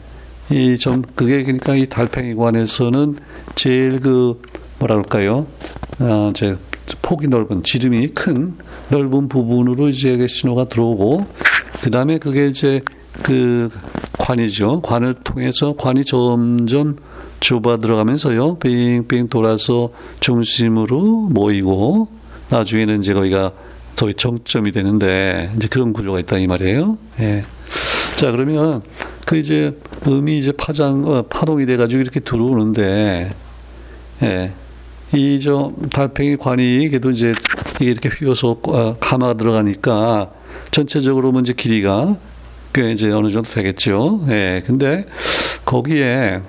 [0.50, 3.18] 이 좀 그게 그러니까 이 달팽이관에서는
[3.54, 4.40] 제일 그
[4.78, 5.46] 뭐라 그럴까요?
[6.00, 6.56] 어, 이제
[7.02, 8.54] 폭이 넓은 지름이 큰
[8.88, 11.26] 넓은 부분으로 이제 신호가 들어오고
[11.82, 12.80] 그 다음에 그게 이제
[13.22, 13.68] 그
[14.18, 14.80] 관이죠.
[14.82, 16.96] 관을 통해서 관이 점점
[17.40, 18.58] 좁아 들어가면서요.
[18.58, 22.08] 빙빙 돌아서 중심으로 모이고
[22.50, 23.52] 나중에는 이제 거기가
[23.94, 26.98] 저희 정점이 되는데 이제 그런 구조가 있다 이 말이에요.
[27.20, 27.44] 예.
[28.16, 28.82] 자 그러면
[29.26, 33.32] 그 이제 음이 이제 파장 어, 파동이 돼가지고 이렇게 들어오는데
[34.22, 34.52] 예.
[35.14, 37.34] 이 저 달팽이 관이 그래도 이제
[37.80, 40.30] 이렇게 휘어서 어, 감아 들어가니까
[40.70, 42.16] 전체적으로 먼저 길이가
[42.72, 44.26] 꽤 이제 어느 정도 되겠죠.
[44.28, 44.62] 예.
[44.66, 45.06] 근데
[45.64, 46.42] 거기에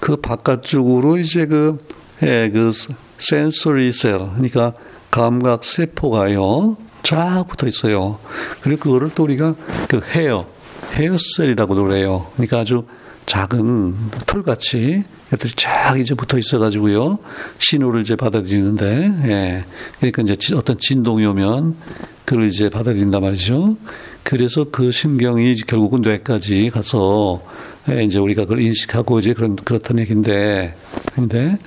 [0.00, 1.78] 그 바깥쪽으로 이제 그,
[2.22, 2.72] 예, 그
[3.18, 4.74] 센서리 셀, 그러니까
[5.10, 8.18] 감각 세포가요 쫙 붙어 있어요.
[8.62, 9.54] 그리고 그거를 또 우리가
[9.88, 10.46] 그 헤어
[10.94, 12.26] 헤어셀이라고 그래요.
[12.34, 12.84] 그러니까 아주
[13.26, 13.94] 작은
[14.26, 17.18] 털같이 애들이 쫙 이제 붙어 있어가지고요
[17.58, 19.64] 신호를 이제 받아들이는데 예.
[19.98, 21.76] 그러니까 이제 어떤 진동이 오면
[22.24, 23.76] 그걸 이제 받아들인단 말이죠.
[24.22, 27.42] 그래서 그 신경이 결국은 뇌까지 가서
[27.90, 30.74] 예, 이제 우리가 그걸 인식하고 이제 그런 그렇다는 얘기인데
[31.14, 31.58] 근데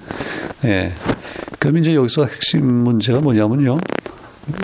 [0.65, 0.93] 예.
[1.59, 3.79] 그럼 이제 여기서 핵심 문제가 뭐냐면요.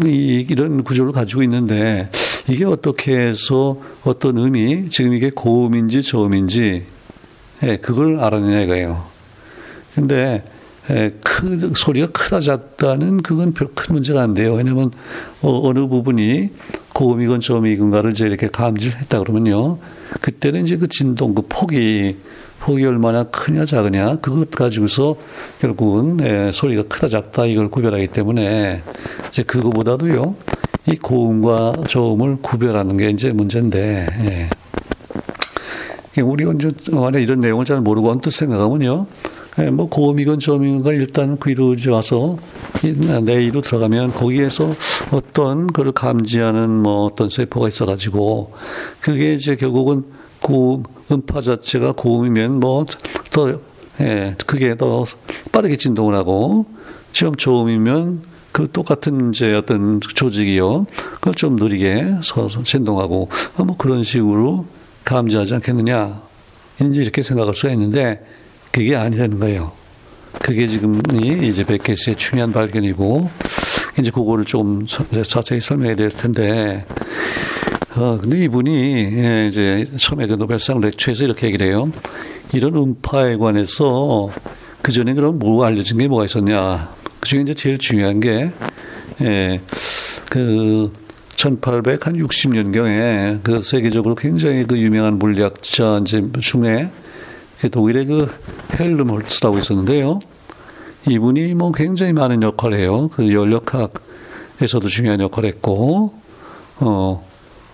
[0.06, 2.10] 이, 이런 구조를 가지고 있는데
[2.48, 6.86] 이게 어떻게 해서 어떤 음이 지금 이게 고음인지 저음인지
[7.64, 9.06] 예, 그걸 알아내냐 이거예요.
[9.96, 10.44] 근데
[10.90, 14.54] 예, 크, 소리가 크다 작다는 그건 별 큰 문제가 안 돼요.
[14.56, 14.92] 왜냐하면
[15.42, 16.50] 어, 느 부분이
[16.94, 19.78] 고음이건 저음이건가를 이제 이렇게 감지를 했다 그러면요.
[20.22, 22.18] 그때는 이제 그 진동, 그 폭이
[22.60, 25.16] 폭이 얼마나 크냐 작으냐 그것 가지고서
[25.60, 28.84] 결국은 예, 소리가 크다 작다 이걸 구별하기 때문에
[29.32, 30.36] 이제 그거보다도요
[30.88, 34.08] 이 고음과 저음을 구별하는 게 이제 문제인데
[36.16, 36.22] 예.
[36.22, 39.06] 우리가 이제 만약 이런 내용을 잘 모르고 언뜻 생각하면요
[39.60, 42.38] 예, 뭐 고음이건 저음이건 일단 귀로 와서
[43.24, 44.74] 내 이로 들어가면 거기에서
[45.12, 48.54] 어떤 그걸 감지하는 뭐 어떤 세포가 있어가지고
[49.00, 50.06] 그게 이제 결국은
[50.44, 52.86] 고음, 음파 자체가 고음이면 뭐,
[53.32, 53.60] 더,
[54.02, 55.06] 예, 그게 더
[55.52, 56.66] 빠르게 진동을 하고,
[57.14, 58.22] 시험 저음이면
[58.54, 60.86] 그 똑같은 이제 어떤 조직이요.
[61.16, 64.68] 그걸 좀 느리게 서서 진동하고, 어, 뭐 그런 식으로
[65.04, 66.22] 감지하지 않겠느냐.
[66.80, 68.26] 이제 이렇게 생각할 수가 있는데,
[68.72, 69.72] 그게 아니라는 거예요.
[70.34, 73.30] 그게 지금 이제 베케스의 중요한 발견이고,
[74.00, 76.86] 이제 그거를 좀 자세히 설명해야 될 텐데,
[77.96, 81.92] 어, 근데 이분이 예, 이제 처음에 그 노벨상 렉처에서 이렇게 얘기를 해요.
[82.52, 84.30] 이런 음파에 관해서
[84.84, 87.03] 그 전에 그럼 뭐 알려진 게 뭐가 있었냐.
[87.24, 88.52] 그 중에 이제 제일 중요한 게,
[89.22, 89.62] 예,
[90.30, 90.92] 그
[91.38, 96.92] 1860년경에 그 세계적으로 굉장히 그 유명한 물리학자 이제 중에
[97.62, 98.30] 그 독일의 그
[98.78, 100.20] 헬름홀츠라고 있었는데요.
[101.08, 103.10] 이분이 뭐 굉장히 많은 역할을 해요.
[103.14, 106.14] 그 연력학에서도 중요한 역할을 했고,
[106.82, 107.26] 어,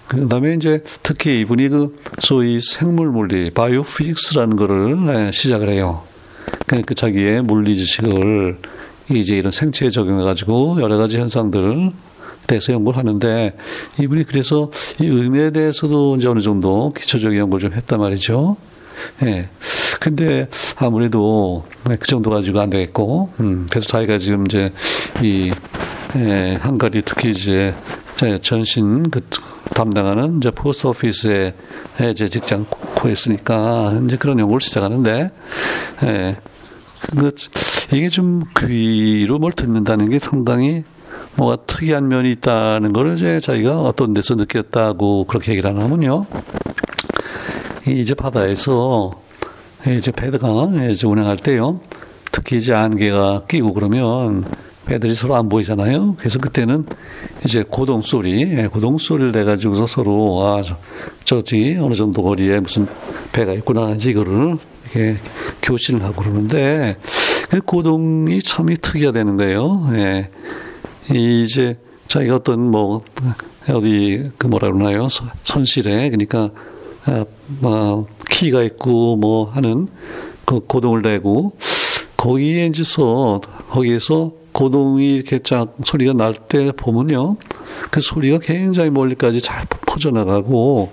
[0.08, 6.04] 그 다음에 이제 특히 이분이 그 소위 생물 물리, 바이오피직스라는 거를 네, 시작을 해요.
[6.68, 8.60] 그, 그 자기의 물리 지식을
[9.12, 11.91] 이제 이런 생체에 적용해가지고 여러 가지 현상들을
[12.48, 13.56] 대해서 연구를 하는데
[14.00, 18.58] 이분이 그래서 이 음에 대해서도 이제 어느 정도 기초적인 연구를 좀 했단 말이죠.
[19.24, 19.50] 예.
[20.00, 24.72] 근데 아무래도 그 정도 가지고 안 되겠고, 음, 그래서 자기가 지금 이제
[25.22, 25.52] 이,
[26.15, 27.74] 예, 한가리 특히 이제
[28.41, 29.22] 전신 그
[29.74, 31.54] 담당하는 이제 포스트 오피스에
[32.12, 35.32] 이제 직장 구했으니까 이제 그런 연구를 시작하는데,
[36.04, 36.36] 예.
[37.02, 37.32] 그,
[37.91, 40.84] 이게 좀 귀로 뭘 듣는다는 게 상당히
[41.36, 46.25] 뭐가 특이한 면이 있다는 걸 이제 자기가 어떤 데서 느꼈다고 그렇게 얘기를 하냐면요.
[47.88, 49.19] 이제 바다에서
[49.88, 51.80] 이제 배드가 이제 운행할 때요.
[52.32, 54.45] 특히 이제 안개가 끼고 그러면
[54.86, 56.15] 배들이 서로 안 보이잖아요.
[56.17, 56.86] 그래서 그때는
[57.45, 60.78] 이제 고동 소리, 예, 고동 소리를 내 가지고서 서로 아 저,
[61.23, 62.88] 저기 어느 정도 거리에 무슨
[63.32, 65.17] 배가 있구나 이제 이거를 이렇게
[65.62, 67.29] 교신을 하고 그러는데 그
[67.66, 69.90] 고동이 참 특이하다는 거예요.
[69.94, 70.30] 예.
[71.14, 73.02] 이제 자기가 어떤 뭐
[73.70, 75.08] 어디 그 뭐라 그러나요
[75.44, 76.50] 선실에 그러니까
[77.06, 77.26] 아,
[77.60, 79.88] 뭐 키가 있고 뭐 하는
[80.46, 81.54] 그 고동을 내고
[82.18, 87.38] 거기에 이제서 거기에서 고동이 이렇게 쫙 소리가 날 때 보면요
[87.92, 90.92] 그 소리가 굉장히 멀리까지 잘 퍼져나가고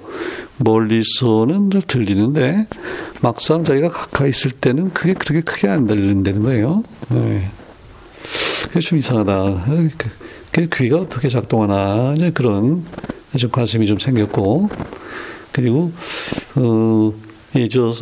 [0.59, 2.67] 멀리서는 들리는데
[3.21, 6.83] 막상 자기가 가까이 있을 때는 그게 그렇게 크게 안 들린다는 거예요.
[7.11, 7.51] 네.
[8.81, 9.65] 좀 이상하다.
[10.53, 12.85] 그 귀가 어떻게 작동하나 이제 그런
[13.37, 14.71] 좀 관심이 좀 생겼고
[15.53, 15.93] 그리고
[16.55, 17.13] 어
[17.55, 17.93] 이저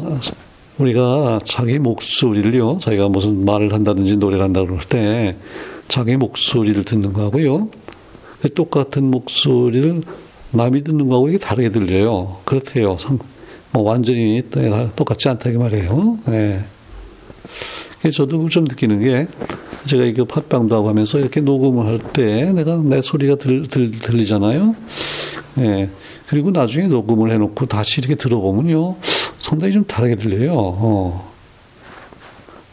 [0.79, 5.37] 우리가 자기 목소리를요 자기가 무슨 말을 한다든지 노래를 한다 그럴 때
[5.88, 7.69] 자기 목소리를 듣는 거하고요
[8.55, 10.03] 똑같은 목소리를
[10.57, 12.97] 남이 듣는 거하고 이게 다르게 들려요 그렇대요
[13.73, 14.43] 뭐 완전히
[14.97, 16.64] 똑같지 않다고 말해요 네.
[18.11, 19.27] 저도 좀 느끼는 게
[19.87, 24.75] 제가 이거 팟빵도 하고 하면서 이렇게 녹음을 할 때 내가 내 소리가 들, 들, 들리잖아요.
[25.59, 25.90] 예.
[26.27, 28.97] 그리고 나중에 녹음을 해놓고 다시 이렇게 들어보면요.
[29.40, 30.53] 상당히 좀 다르게 들려요.
[30.55, 31.33] 어.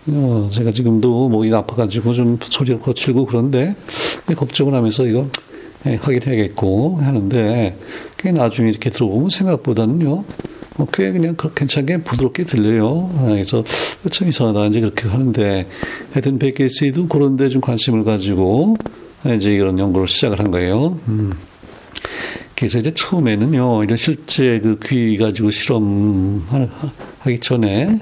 [0.08, 3.76] 어, 제가 지금도 목이 아파가지고 좀 소리가 거칠고 그런데
[4.36, 5.30] 걱정을 하면서 이거 예,
[5.84, 7.78] 확인해야겠고 하는데
[8.18, 10.24] 꽤 나중에 이렇게 들어보면 생각보다는요.
[10.78, 13.12] 뭐꽤 그냥 괜찮게 부드럽게 들려요.
[13.18, 13.64] 아, 그래서
[14.10, 14.68] 참 이상하다.
[14.68, 15.68] 이제 그렇게 하는데
[16.14, 18.78] 하여튼 백개씨도 그런 데 좀 관심을 가지고
[19.36, 21.00] 이제 이런 연구를 시작을 한 거예요.
[21.08, 21.34] 음.
[22.56, 28.00] 그래서 이제 처음에는요, 이런 실제 그 귀 가지고 실험하기 전에,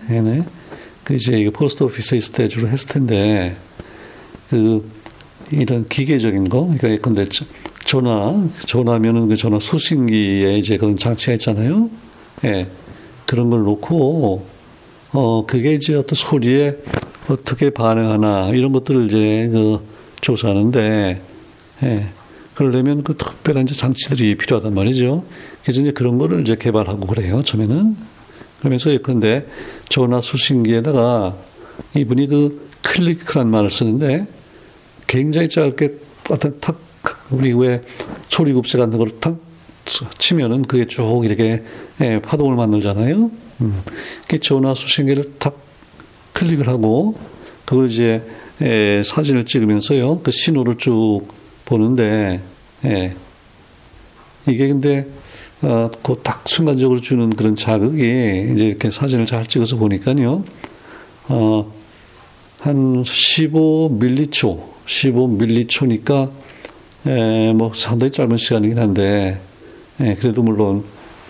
[1.06, 3.56] 그 이제 포스트 오피스에 있을 때 주로 했을 텐데,
[4.50, 4.86] 그,
[5.52, 7.26] 이런 기계적인 거, 그러니까 예컨대
[7.90, 11.90] 전화, 전화면은 그 전화 수신기에 이제 그런 장치가 있잖아요.
[12.46, 12.68] 예.
[13.26, 14.46] 그런 걸 놓고,
[15.14, 16.78] 어, 그게 이제 어떤 소리에
[17.28, 19.80] 어떻게 반응하나, 이런 것들을 이제 그
[20.22, 21.20] 조사하는데,
[21.82, 22.06] 예.
[22.54, 25.24] 그러려면 그 특별한 이제 장치들이 필요하단 말이죠.
[25.64, 27.96] 그래서 이제 그런 거를 이제 개발하고 그래요, 처음에는.
[28.60, 29.48] 그러면서 예컨대
[29.90, 31.36] 전화 수신기에다가
[31.96, 34.28] 이분이 그 클릭이라는 말을 쓰는데
[35.08, 35.96] 굉장히 짧게
[36.30, 36.89] 어떤 탁,
[37.32, 37.82] 우리 왜
[38.30, 39.50] 소리급세 같은 걸 탁
[40.18, 41.64] 치면은 그게 쭉 이렇게
[42.02, 43.32] 예, 파동을 만들잖아요.
[43.62, 43.82] 음.
[44.28, 45.58] 그 전화 수신 기를 탁
[46.34, 47.18] 클릭을 하고
[47.66, 48.24] 그걸 이제
[48.62, 50.22] 예, 사진을 찍으면서요.
[50.22, 51.22] 그 신호를 쭉
[51.66, 52.42] 보는데
[52.86, 53.14] 예.
[54.48, 55.08] 이게 근데
[55.62, 58.02] 어, 그딱 순간적으로 주는 그런 자극이
[58.54, 60.44] 이제 이렇게 사진을 잘 찍어서 보니까요.
[61.28, 61.74] 어,
[62.60, 66.32] 한 15밀리초, 15밀리초니까
[67.08, 69.40] 에, 뭐 상당히 짧은 시간이긴 한데
[70.02, 70.84] 예, 그래도 물론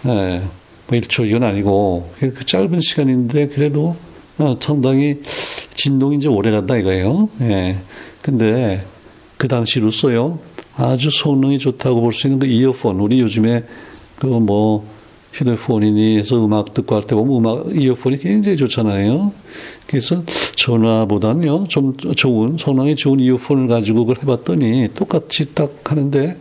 [0.05, 0.41] 예,
[0.87, 3.95] 뭐 1초 이건 아니고 그 짧은 시간인데 그래도
[4.37, 5.21] 어, 상당히
[5.75, 7.29] 진동이 이제 오래 간다 이거예요.
[7.41, 7.77] 예.
[8.21, 8.83] 근데
[9.37, 10.39] 그 당시로서요
[10.75, 13.63] 아주 성능이 좋다고 볼 수 있는 그 이어폰 우리 요즘에
[14.17, 14.85] 그뭐
[15.33, 19.31] 휴대폰이니 해서 음악 듣고 할 때 보면 음악 이어폰이 굉장히 좋잖아요.
[19.87, 20.23] 그래서
[20.55, 26.35] 전화보다는요 좀 좋은 성능이 좋은 이어폰을 가지고 그걸 해봤더니 똑같이 딱 하는데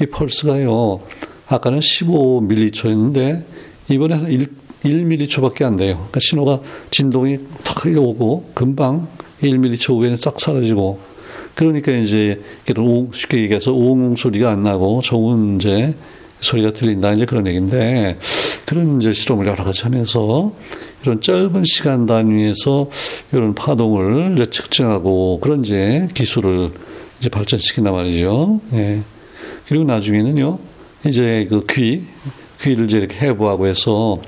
[0.00, 1.00] 이 펄스가요
[1.48, 3.44] 아까는 15밀리초였는데
[3.90, 4.46] 이번에 한 1,
[4.84, 5.96] 1밀리초밖에 안 돼요.
[5.96, 9.08] 그러니까 신호가 진동이 탁 오고 금방
[9.42, 11.00] 1밀리초 후에는 싹 사라지고
[11.54, 12.40] 그러니까 이제
[13.12, 15.94] 쉽게 얘기해서 웅웅 소리가 안 나고 좋은 이제
[16.42, 18.18] 소리가 들린다 이제 그런 얘기인데
[18.66, 20.52] 그런 이제 실험을 여러 가지 하면서
[21.02, 22.88] 이런 짧은 시간 단위에서
[23.32, 26.70] 이런 파동을 이제 측정하고 그런 이제 기술을
[27.18, 28.60] 이제 발전시킨단 말이죠.
[28.74, 29.00] 예.
[29.66, 30.58] 그리고 나중에는요,
[31.06, 32.04] 이제 그 귀,
[32.60, 34.20] 귀를 이제 이렇게 해부하고 해서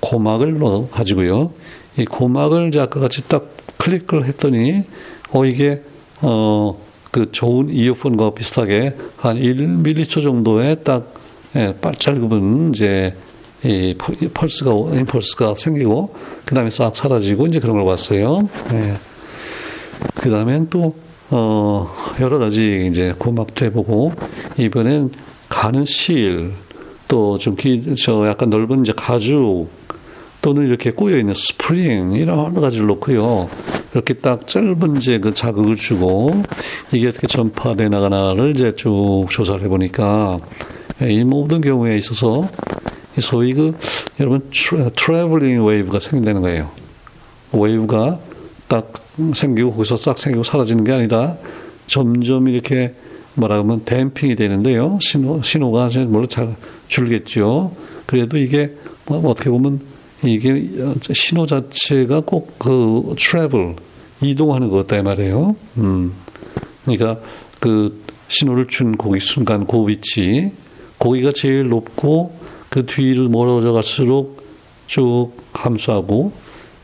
[0.00, 1.52] 고막을 넣어 가지고요.
[1.98, 3.48] 이 고막을 이제 아까 같이 딱
[3.78, 4.84] 클릭을 했더니,
[5.30, 5.82] 어, 이게
[6.20, 11.14] 어, 그 좋은 이어폰과 비슷하게 한 1밀리초 정도의 딱
[11.56, 13.14] 예, 짧은 이제
[13.64, 13.94] 이
[14.34, 18.48] 펄스가 임펄스가 생기고 그 다음에 싹 사라지고 이제 그런 걸 봤어요.
[18.72, 18.96] 예.
[20.14, 20.96] 그 다음엔 또
[21.30, 21.88] 어,
[22.20, 24.12] 여러 가지 이제 고막도 해보고
[24.58, 25.10] 이번엔
[25.48, 26.52] 가는 실
[27.12, 29.68] 또 좀 기, 저 약간 넓은 이제 가죽
[30.40, 33.50] 또는 이렇게 꼬여 있는 스프링 이런 여러 가지를 놓고요.
[33.92, 36.42] 이렇게 딱 짧은 이제 그 자극을 주고
[36.90, 40.40] 이게 어떻게 전파돼 나가나를 이제 쭉 조사를 해보니까
[41.00, 42.48] 이 모든 경우에 있어서
[43.20, 43.76] 소위 그
[44.20, 46.70] 여러분 traveling wave가 생긴다는 거예요.
[47.52, 48.20] wave가
[48.68, 48.92] 딱
[49.34, 51.36] 생기고 거기서 싹 생기고 사라지는 게 아니라
[51.86, 52.94] 점점 이렇게
[53.34, 54.98] 뭐라 하면 댐핑이 되는데요.
[55.02, 56.54] 신호 신호가 물론 잘
[56.88, 57.74] 줄겠죠.
[58.06, 58.74] 그래도 이게
[59.06, 59.80] 뭐 어떻게 보면
[60.24, 60.70] 이게
[61.12, 63.74] 신호 자체가 꼭 그 트래블
[64.20, 65.56] 이동하는 것 같다 말이에요.
[65.78, 66.12] 음.
[66.84, 67.20] 그러니까
[67.60, 70.52] 그 신호를 준 고기 순간 그 위치
[71.02, 72.32] 고기가 제일 높고
[72.68, 74.40] 그 뒤로 멀어져 갈수록
[74.86, 76.30] 쭉 함수하고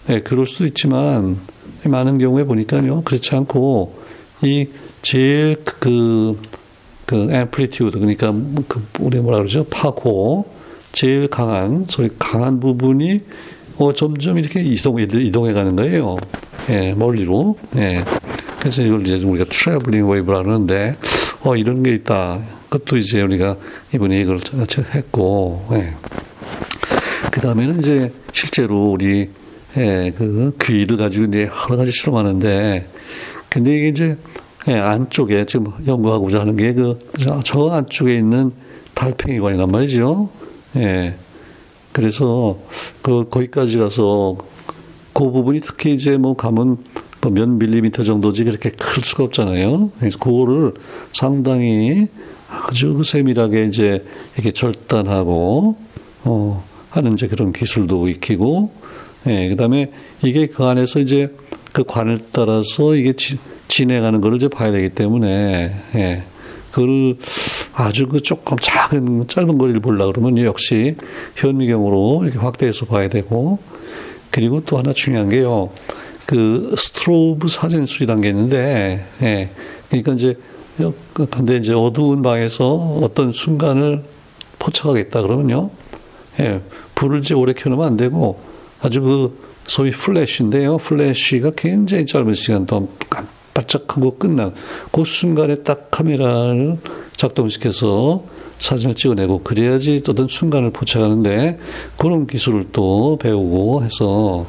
[0.09, 1.38] 예, 그럴 수도 있지만
[1.85, 3.96] 많은 경우에 보니까요 그렇지 않고
[4.42, 4.66] 이
[5.02, 6.37] 제일 그,
[7.07, 8.33] 그 amplitude 그러니까
[8.66, 10.46] 그 우리 뭐라 그러죠 파고
[10.90, 13.20] 제일 강한 소리 강한 부분이
[13.76, 16.16] 어 점점 이렇게 이동 이동해 가는 거예요.
[16.70, 17.57] 예, 멀리로.
[17.76, 18.02] 예.
[18.59, 20.96] 그래서 이걸 이제 우리가 traveling wave라 그러는데
[21.44, 22.40] 어 이런 게 있다.
[22.68, 23.57] 그것도 이제 우리가
[23.94, 24.40] 이분이 이걸
[24.94, 25.94] 했고, 예.
[27.31, 29.31] 그 다음에는 이제 실제로 우리
[29.76, 32.88] 예, 그 귀를 가지고 이제 여러 가지 실험하는데,
[33.48, 34.16] 근데 이게 이제
[34.68, 36.98] 예, 안쪽에 지금 연구하고자 하는 게 그
[37.44, 38.50] 저 안쪽에 있는
[38.94, 40.28] 달팽이관이란 말이죠.
[40.76, 41.14] 예.
[41.92, 42.59] 그래서
[43.02, 44.37] 그 거기까지 가서
[45.14, 46.78] 그 부분이 특히 이제 뭐 가면
[47.22, 49.90] 뭐몇 밀리미터 정도지 그렇게 클 수가 없잖아요.
[49.98, 50.74] 그래서 그거를
[51.12, 52.09] 상당히
[52.49, 55.77] 아주 그 세밀하게 이제 이렇게 절단하고
[56.25, 58.73] 어 하는 이제 그런 기술도 익히고
[59.27, 61.35] 예, 그다음에 이게 그 안에서 이제
[61.73, 66.23] 그 관을 따라서 이게 지, 진행하는 거를 이제 봐야 되기 때문에 예.
[66.71, 67.17] 그걸
[67.75, 70.97] 아주 그 조금 작은 짧은 거리를 보려 그러면 역시
[71.37, 73.59] 현미경으로 이렇게 확대해서 봐야 되고
[74.31, 75.71] 그리고 또 하나 중요한 게요.
[76.27, 79.51] 그 스트로브 사진술이라는 게 있는데 예.
[79.89, 80.37] 그러니까 이제
[81.14, 84.03] 근데 이제 어두운 방에서 어떤 순간을
[84.59, 85.71] 포착하겠다 그러면요.
[86.41, 86.61] 예,
[86.95, 88.41] 불을 이제 오래 켜놓으면 안 되고
[88.81, 90.79] 아주 그 소위 플래시인데요.
[90.79, 94.55] 플래시가 굉장히 짧은 시간 동안 깜빡하고 끝난
[94.93, 96.79] 그 순간에 딱 카메라를
[97.17, 98.25] 작동시켜서
[98.59, 101.59] 사진을 찍어내고 그래야지 어떤 순간을 포착하는데
[101.97, 104.47] 그런 기술을 또 배우고 해서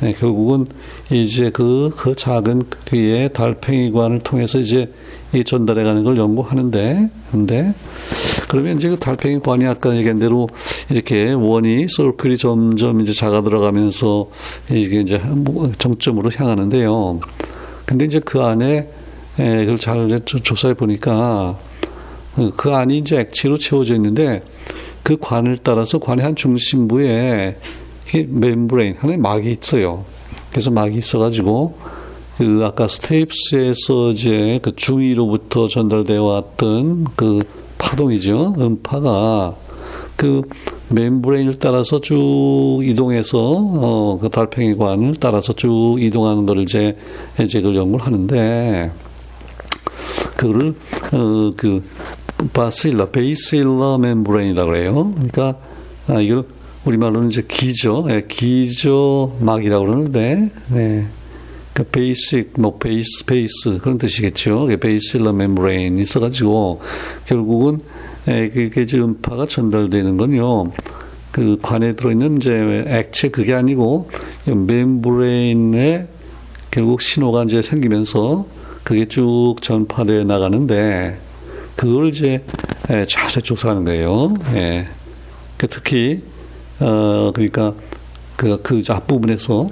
[0.00, 0.66] 네, 결국은
[1.10, 4.92] 이제 그, 그 작은 귀의 달팽이관을 통해서 이제
[5.32, 7.74] 이 전달해 가는 걸 연구하는데, 근데,
[8.48, 10.48] 그러면 이제 그 달팽이관이 아까 얘기한 대로
[10.90, 14.28] 이렇게 원이 서클이 점점 이제 작아 들어가면서
[14.70, 17.20] 이게 이제 뭐 정점으로 향하는데요.
[17.86, 18.88] 근데 이제 그 안에,
[19.38, 21.58] 예, 그걸 잘 조사해 보니까
[22.56, 24.42] 그 안이 이제 액체로 채워져 있는데
[25.02, 27.58] 그 관을 따라서 관의 한 중심부에
[28.06, 30.04] 이게 membrane 하나의 막이 있어요.
[30.50, 31.76] 그래서 막이 있어가지고
[32.38, 37.42] 그 아까 stapes에서 이제 그 중이로부터 전달되어 왔던 그
[37.78, 38.54] 파동이죠.
[38.58, 39.56] 음파가
[40.16, 40.42] 그
[40.88, 48.92] membrane을 따라서 쭉 이동해서 어 그 달팽이관을 따라서 쭉 이동하는 것을 이제 그걸 연구를 하는데
[50.36, 50.74] 그거를
[51.12, 51.82] 어 그
[52.52, 55.12] basilar basilar membrane이라고 해요.
[55.14, 55.56] 그러니까
[56.08, 56.44] 아 이걸
[56.84, 61.06] 우리말로는 이제 기저, 예, 기저막이라고 그러는데, 예.
[61.74, 64.68] 그 basic, 뭐 base, base 그런 뜻이겠죠.
[64.80, 66.80] basilar membrane 있어가지고
[67.26, 67.80] 결국은
[68.28, 70.70] 예, 그게 이제 음파가 전달되는 건요.
[71.32, 74.08] 그 관에 들어있는 이제 액체 그게 아니고
[74.46, 76.06] membrane에
[76.70, 78.46] 결국 신호가 이제 생기면서
[78.84, 81.18] 그게 쭉 전파되어 나가는데
[81.74, 82.44] 그걸 이제
[82.90, 84.34] 예, 자세 조사하는 거예요.
[84.54, 84.86] 예.
[85.56, 86.22] 그 특히
[86.80, 87.74] 어, 그러니까
[88.36, 89.68] 그, 그 앞부분에서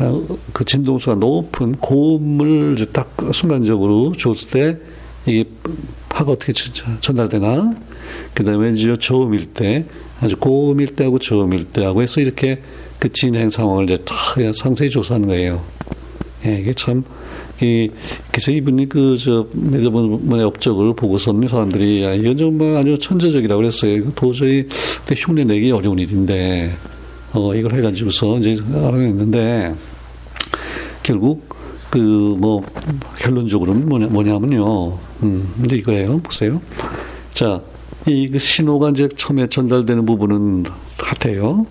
[0.00, 4.78] 어, 그 진동수가 높은 고음을 딱 순간적으로 줬을 때
[5.26, 5.44] 이게
[6.08, 6.52] 파가 어떻게
[7.00, 7.74] 전달되나
[8.34, 9.86] 그 다음에 이제 저음일 때
[10.20, 12.60] 아주 고음일 때하고 저음일 때하고 해서 이렇게
[12.98, 14.14] 그 진행 상황을 이제 다
[14.54, 15.64] 상세히 조사하는 거예요.
[16.46, 17.04] 예, 이게 참,
[17.60, 17.90] 이,
[18.30, 24.12] 그래서 이분이 그, 저, 매저번의 업적을 보고서는 사람들이, 야, 이건 정말 아주 천재적이라고 그랬어요.
[24.14, 24.66] 도저히
[25.16, 26.72] 흉내 내기 어려운 일인데,
[27.32, 29.74] 어, 이걸 해가지고서 이제 알아냈는데,
[31.02, 31.54] 결국
[31.90, 32.64] 그 뭐
[33.18, 34.98] 결론적으로는 뭐냐, 뭐냐면요.
[35.22, 36.18] 음, 이제 이거예요.
[36.18, 36.60] 보세요.
[37.30, 37.62] 자,
[38.06, 40.64] 이 그 신호가 이제 처음에 전달되는 부분은
[40.98, 41.66] 같아요.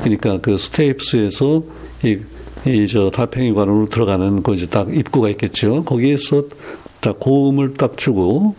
[0.00, 1.62] 그러니까 그 stapes에서
[2.04, 2.18] 이,
[2.66, 5.84] 이 저 달팽이관으로 들어가는 그 이제 딱 입구가 있겠죠.
[5.84, 6.44] 거기에서
[7.00, 8.56] 딱 고음을 딱 주고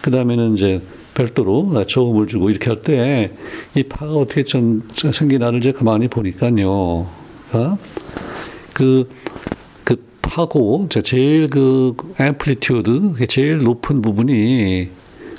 [0.00, 0.82] 그 다음에는 이제
[1.14, 3.30] 별도로 저음을 주고 이렇게 할 때
[3.76, 7.06] 이 파가 어떻게 전, 생기나를 이제 가만히 보니까요.
[7.52, 7.76] 아?
[8.72, 9.08] 그,
[9.84, 14.88] 그 파고, 제일 그 amplitude, 제일 높은 부분이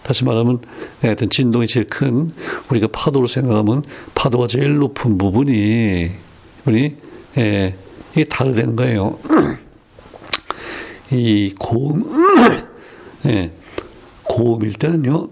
[0.03, 0.59] 다시 말하면
[1.01, 2.29] 하여튼 진동이 제일 큰
[2.69, 3.83] 우리가 파도로 생각하면
[4.15, 6.09] 파도가 제일 높은 부분이
[6.65, 6.95] 우리
[7.37, 7.75] 예,
[8.13, 9.17] 이게 다르다는 거예요.
[11.11, 12.03] 이 고음
[13.25, 13.51] 예,
[14.23, 15.29] 고음일 때는요.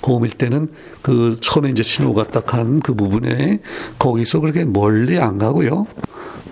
[0.00, 0.68] 고음일 때는
[1.02, 3.60] 그 처음에 이제 신호가 딱 한 그 부분에
[3.98, 5.86] 거기서 그렇게 멀리 안 가고요.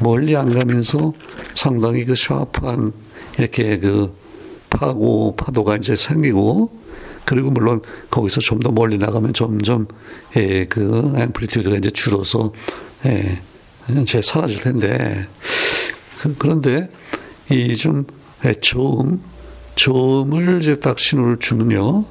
[0.00, 1.12] 멀리 안 가면서
[1.54, 2.92] 상당히 그 샤프한
[3.38, 4.12] 이렇게 그
[4.70, 6.70] 파고 파도가 이제 생기고
[7.24, 7.80] 그리고 물론
[8.10, 9.86] 거기서 좀 더 멀리 나가면 점점
[10.36, 12.52] 예, 그 amplitude가 이제 줄어서
[13.06, 15.26] 예, 이제 사라질 텐데
[16.20, 16.88] 그, 그런데
[17.50, 18.06] 이 좀
[18.44, 19.20] 예, 저음
[19.76, 22.04] 저음을 이제 딱 신호를 주면요.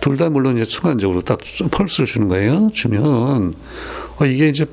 [0.00, 1.38] 둘다 물론 이제 순간적으로 딱
[1.70, 2.70] 펄스를 주는 거예요.
[2.72, 3.54] 주면
[4.18, 4.66] 어, 이게 이제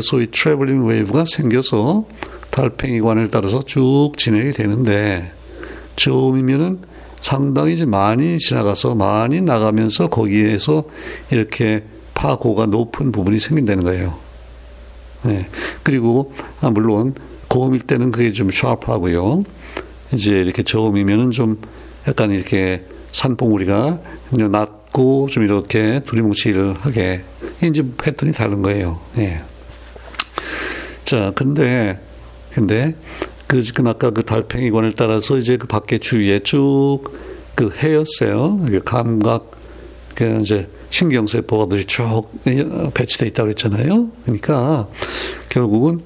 [0.00, 2.06] 소위 traveling wave가 생겨서
[2.50, 5.32] 달팽이관을 따라서 쭉 진행이 되는데
[5.96, 6.80] 저음이면은
[7.20, 10.84] 상당히 이제 많이 지나가서 많이 나가면서 거기에서
[11.30, 14.21] 이렇게 파고가 높은 부분이 생긴다는 거예요.
[15.24, 15.48] 네.
[15.82, 17.14] 그리고 아 물론
[17.48, 19.44] 고음일 때는 그게 좀 샤프하고요.
[20.12, 21.60] 이제 이렇게 저음이면은 좀
[22.06, 24.00] 약간 이렇게 산봉우리가
[24.50, 27.24] 낮고 좀 이렇게 두리뭉실하게
[27.62, 29.00] 이제 패턴이 다른 거예요.
[29.18, 29.42] 예.
[31.04, 32.00] 자, 근데
[32.52, 32.94] 근데
[33.46, 38.58] 그 지금 아까 그 달팽이관을 따라서 이제 그 밖에 주위에 쭉 그 헤어세요.
[38.84, 39.50] 감각
[40.14, 42.28] 그 이제 신경세포들이 쭉
[42.94, 44.10] 배치돼 있다고 그랬잖아요.
[44.22, 44.88] 그러니까
[45.48, 46.00] 결국은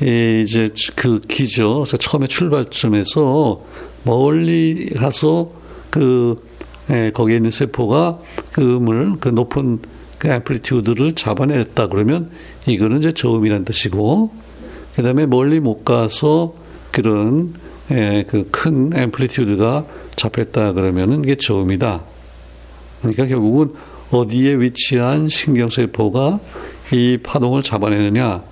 [0.00, 1.84] 이제 그 기죠.
[1.84, 3.64] 처음에 출발점에서
[4.04, 5.52] 멀리 가서
[5.90, 6.42] 그
[6.90, 8.18] 예, 거기에 있는 세포가
[8.52, 9.78] 그 음을 그 높은
[10.18, 12.30] 그 앰플리튜드를 잡아냈다 그러면
[12.66, 14.30] 이거는 이제 저음이라는 뜻이고
[14.96, 16.54] 그다음에 멀리 못 가서
[16.90, 17.54] 그런
[17.90, 19.86] 예, 그큰 앰플리튜드가
[20.16, 22.04] 잡혔다 그러면은 이게 저음이다.
[23.00, 23.72] 그러니까 결국은
[24.12, 26.38] 어디에 위치한 신경세포가
[26.92, 28.44] 이 파동을 잡아내느냐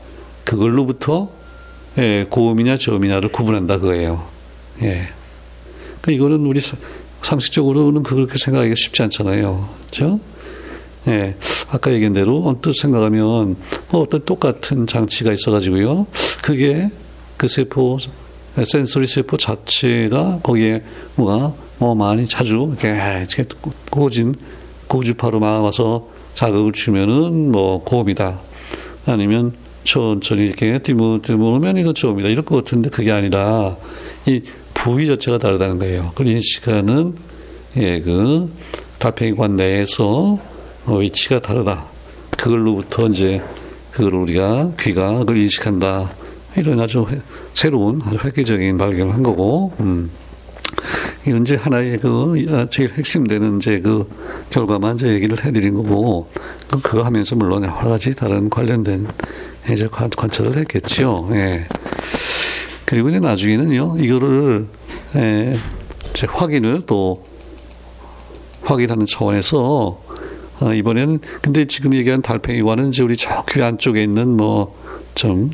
[0.45, 1.31] 그걸로부터
[1.99, 4.27] 예, 고음이냐 저음이냐를 구분한다 그거예요.
[4.83, 5.09] 예.
[6.01, 6.61] 그 이거는 우리
[7.23, 9.69] 상식적으로는 그렇게 생각하기가 쉽지 않잖아요.
[9.81, 10.21] 그렇죠?
[11.09, 11.37] 예.
[11.71, 13.57] 아까 얘기한 대로 언뜻 생각하면
[13.91, 16.07] 뭐 어떤 똑같은 장치가 있어가지고요.
[16.43, 16.91] 그게
[17.37, 17.99] 그 세포,
[18.65, 20.83] 센서리 세포 자체가 거기에
[21.17, 22.97] 뭐가 뭐 많이 자주 이렇게
[23.91, 24.35] 고진
[24.91, 28.41] 고주파로 막아서 자극을 주면은 뭐 고음이다.
[29.07, 29.53] 아니면
[29.85, 32.29] 천천히 이렇게 뒤무면 이거 저음이다.
[32.29, 33.77] 이럴 것 같은데 그게 아니라
[34.27, 34.43] 이
[34.75, 36.13] 부위 자체가 다르다는 거예요.
[36.15, 37.15] 그리고 이 시간은
[37.77, 38.49] 예, 그
[38.99, 40.39] 달팽이관 내에서
[40.87, 41.87] 어, 위치가 다르다.
[42.33, 43.41] 그걸로부터 이제
[43.93, 46.13] 그걸 우리가 귀가 그걸 인식한다.
[46.57, 47.07] 이런 아주
[47.55, 50.11] 새로운 아주 획기적인 발견을 한 거고, 음.
[51.43, 54.09] 이제 하나의 그 아, 제일 핵심되는 이제 그
[54.51, 56.31] 결과만 이제 얘기를 해드린 거고,
[56.71, 59.07] 그, 그거 하면서 물론 여러 가지 다른 관련된
[59.71, 61.29] 이제 관, 관찰을 했겠죠.
[61.33, 61.67] 예.
[62.87, 64.67] 그리고 이제 나중에는요, 이거를,
[65.17, 65.57] 예,
[66.15, 67.25] 이제 확인을 또
[68.63, 70.03] 확인하는 차원에서
[70.61, 75.51] 어, 이번에는 근데 지금 얘기한 달팽이관은 이제 우리 저 귀 안쪽에 있는 뭐좀 뭐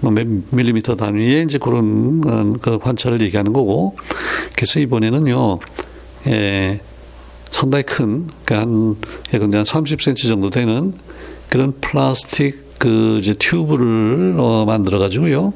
[0.00, 3.96] 몇 밀리미터 단위의 이제 그런 어, 그 관찰을 얘기하는 거고.
[4.54, 5.58] 그래서 이번에는요
[6.28, 6.80] 예,
[7.50, 10.94] 상당히 큰 그러니까 한, 한 30cm 정도 되는
[11.48, 15.52] 그런 플라스틱 그 이제 튜브를 어, 만들어 가지고요.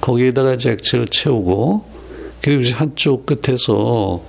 [0.00, 1.84] 거기에다가 이제 액체를 채우고
[2.40, 4.22] 그리고 이제 한쪽 끝에서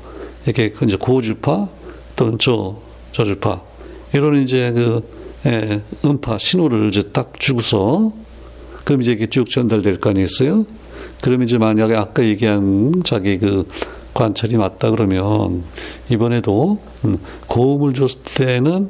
[0.45, 1.69] 이렇게 그 이제 고주파
[2.15, 2.79] 또는 저
[3.11, 3.61] 저주파
[4.13, 5.03] 이런 이제 그
[5.45, 8.11] 예, 음파 신호를 이제 딱 주고서
[8.87, 10.65] 그럼 이제 이게 쭉 전달될 거 아니겠어요?
[11.19, 13.67] 그럼 이제 만약에 아까 얘기한 자기 그
[14.13, 15.63] 관찰이 맞다 그러면
[16.09, 17.17] 이번에도 음,
[17.47, 18.89] 고음을 줬을 때는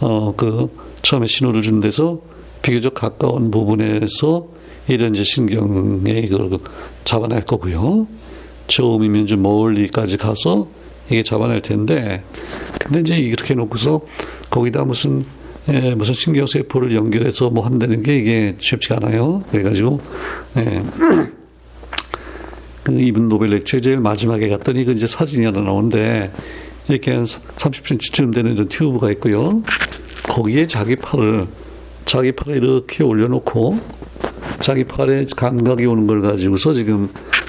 [0.00, 0.70] 어 그
[1.02, 2.22] 처음에 신호를 준 데서
[2.62, 4.46] 비교적 가까운 부분에서
[4.88, 6.64] 이런 이제 신경에 이걸 그
[7.04, 8.08] 잡아낼 거고요.
[8.68, 10.68] 저음이면 좀 멀리까지 가서
[11.10, 12.24] 이게 잡아낼 텐데
[12.80, 14.00] 근데 이제 이렇게 놓고서
[14.48, 15.26] 거기다 무슨
[15.68, 19.44] 예, 무슨 신경세포를 연결해서 뭐 한다는 게 이게 쉽지가 않아요.
[19.50, 20.00] 그래가지고,
[20.58, 20.82] 예.
[22.82, 26.30] 그 이분 노벨 렉처에 제일 마지막에 갔더니 그 이제 사진이 하나 나오는데
[26.88, 29.62] 이렇게 한 30cm쯤 되는 튜브가 있고요.
[30.24, 31.46] 거기에 자기 팔을
[32.04, 33.80] 자기 팔을 이렇게 올려놓고
[34.60, 37.08] 자기 팔에 감각이 오는 걸 가지고서 지금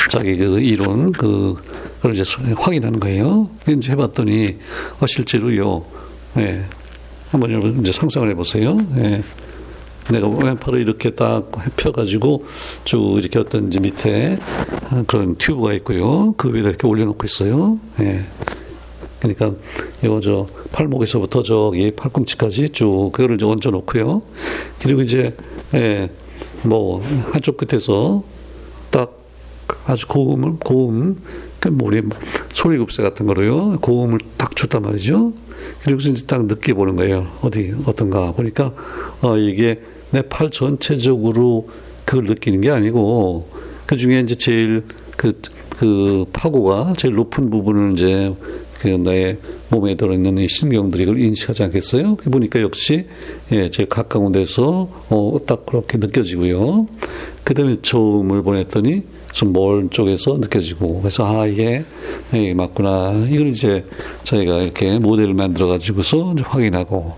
[0.10, 1.56] 자기 그 이론 그
[1.98, 2.24] 그걸 이제
[2.56, 3.50] 확인하는 거예요.
[3.68, 4.58] 이제 해봤더니
[5.02, 5.86] 어, 실제로요.
[6.38, 6.64] 예.
[7.30, 8.78] 한번 여러분 이제 상상을 해보세요.
[8.98, 9.24] 예.
[10.12, 12.46] 내가 왼팔을 이렇게 딱 펴가지고
[12.84, 14.38] 쭉 이렇게 어떤 이제 밑에
[15.08, 16.34] 그런 튜브가 있고요.
[16.38, 17.80] 그 위에다 이렇게 올려놓고 있어요.
[18.02, 18.26] 예.
[19.20, 19.54] 그러니까
[20.04, 24.22] 이거 저 팔목에서부터 저기 팔꿈치까지 쭉 그거를 이제 얹어 놓고요.
[24.82, 25.36] 그리고 이제
[25.74, 26.12] 예,
[26.64, 28.24] 뭐 한쪽 끝에서
[28.92, 29.18] 딱
[29.88, 31.22] 아주 고음을 고음
[31.60, 32.02] 그러니까 우리
[32.54, 33.80] 소리급세 같은 거로요.
[33.80, 35.34] 고음을 딱 줬단 말이죠.
[35.86, 37.28] 그리고 이제 딱 느껴 보는 거예요.
[37.42, 38.74] 어디 어떤가 보니까
[39.22, 39.82] 어 이게
[40.12, 41.70] 내 팔 전체적으로
[42.06, 43.48] 그걸 느끼는 게 아니고
[43.86, 44.84] 그 중에 이제 제일
[45.16, 48.34] 그, 그 파고가 제일 높은 부분을 이제
[48.80, 49.38] 그 나의
[49.70, 52.18] 몸에 들어있는 이 신경들이 그걸 인식하지 않겠어요?
[52.18, 53.08] 보니까 역시
[53.52, 56.88] 예, 제일 가까운 데서 어, 딱 그렇게 느껴지고요.
[57.44, 59.04] 그 다음에 저음을 보냈더니
[59.36, 61.84] 좀 멀 쪽에서 느껴지고 그래서 아 이게
[62.34, 63.86] 예, 맞구나 이걸 이제
[64.24, 67.14] 저희가 이렇게 모델을 만들어 가지고서 확인하고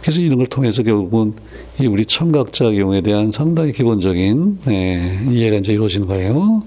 [0.00, 1.34] 그래서 이런 걸 통해서 결국은
[1.80, 6.62] 이 우리 청각작용에 대한 상당히 기본적인 예, 이해가 이제 이루어지는 거예요.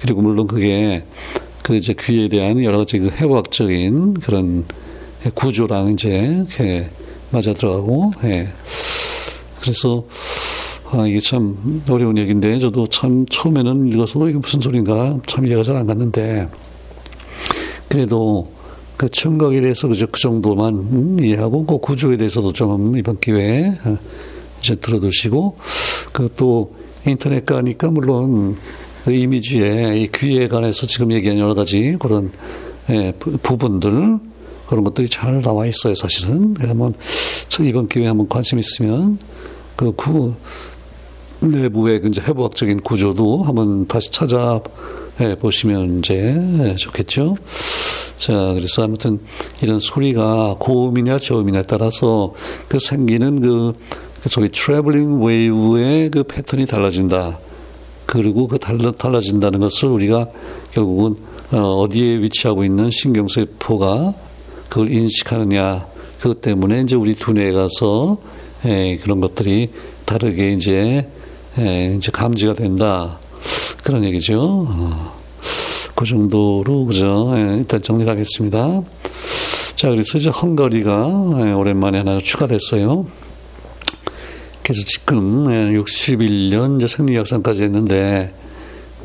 [0.00, 1.04] 그리고 물론 그게
[1.66, 4.64] 그 이제 귀에 대한 여러 가지 그 해부학적인 그런
[5.34, 6.88] 구조랑 이제 이렇게
[7.30, 8.46] 맞아 들어가고, 예.
[9.60, 10.06] 그래서
[10.92, 15.74] 아, 이게 참 어려운 얘기인데 저도 참 처음에는 읽어서 이게 무슨 소린가 참 이해가 잘
[15.74, 16.48] 안 갔는데
[17.88, 18.52] 그래도
[18.96, 23.98] 그 청각에 대해서 그저 그 정도만 음, 이해하고 그 구조에 대해서도 좀 이번 기회에 어,
[24.60, 25.56] 이제 들어두시고
[26.12, 26.72] 그 또
[27.04, 32.32] 인터넷 가니까 물론 그 이미지에 이 귀에 관해서 지금 얘기한 여러 가지 그런
[32.90, 34.18] 예, 부분들
[34.68, 36.94] 그런 것들이 잘 나와 있어요 사실은 한번
[37.60, 39.18] 이번 기회에 한번 관심 있으면
[39.76, 40.34] 그 구,
[41.40, 44.60] 내부의 이제 해부학적인 구조도 한번 다시 찾아
[45.38, 47.36] 보시면 이제 좋겠죠.
[48.16, 49.20] 자, 그래서 아무튼
[49.62, 52.32] 이런 소리가 고음이냐 저음이냐에 따라서
[52.68, 53.74] 그 생기는 그,
[54.22, 57.38] 그 소위 traveling wave의 그 패턴이 달라진다.
[58.06, 60.28] 그리고 그 달라, 달라진다는 것을 우리가
[60.72, 61.16] 결국은
[61.52, 64.14] 어디에 위치하고 있는 신경세포가
[64.68, 65.86] 그걸 인식하느냐.
[66.20, 68.18] 그것 때문에 이제 우리 두뇌에 가서
[68.64, 69.70] 에, 그런 것들이
[70.04, 71.08] 다르게 이제
[71.58, 73.18] 에, 이제 감지가 된다.
[73.82, 74.66] 그런 얘기죠.
[74.68, 75.16] 어.
[75.94, 77.32] 그 정도로 그죠.
[77.36, 78.82] 예, 일단 정리를 하겠습니다.
[79.76, 83.06] 자, 그래서 이제 헝가리가 예, 오랜만에 하나 추가됐어요.
[84.66, 88.34] 그래서 지금 61년 이제 생리 약상까지 했는데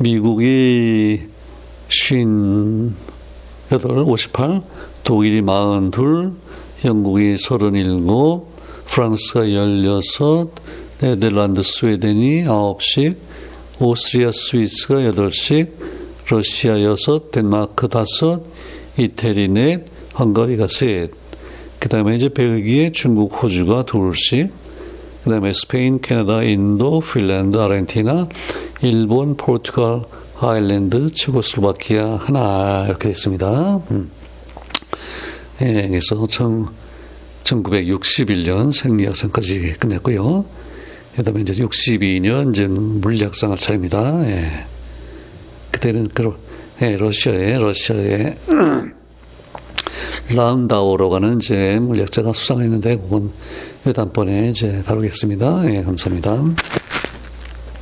[0.00, 1.20] 미국이
[1.86, 2.96] 58,
[4.04, 4.62] 58,
[5.04, 6.32] 독일이 42,
[6.84, 7.84] 영국이 37,
[8.86, 10.52] 프랑스가 16,
[10.98, 13.14] 네덜란드, 스웨덴이 9씩,
[13.78, 15.70] 오스트리아, 스위스가 8씩,
[16.28, 18.44] 러시아 6, 덴마크 5,
[18.98, 19.84] 이태리 넷,
[20.18, 21.12] 헝가리가 셋.
[21.78, 24.61] 그 다음에 이제 벨기에, 중국, 호주가 둘씩,
[25.24, 28.28] 그 다음에 스페인, 캐나다, 인도, 핀란드, 아르헨티나,
[28.82, 30.02] 일본, 포르투갈,
[30.40, 33.76] 아일랜드, 체코슬로바키아 하나 이렇게 됐습니다.
[33.92, 34.10] 음.
[35.60, 36.68] 예, 그래서 청,
[37.44, 40.44] 1961년 생리학상까지 끝냈고요.
[41.16, 44.26] 그다음에 이제 62년 이제 물리학상을 차립니다.
[44.26, 44.66] 예.
[45.70, 46.34] 그때는 그
[46.80, 48.34] 예, 러시아에 러시아에
[50.34, 53.32] 라운다오로 가는 이제 물리학자 가 수상했는데 그건
[53.94, 55.74] 다음번에 이제 다루겠습니다.
[55.74, 56.81] 예, 감사합니다.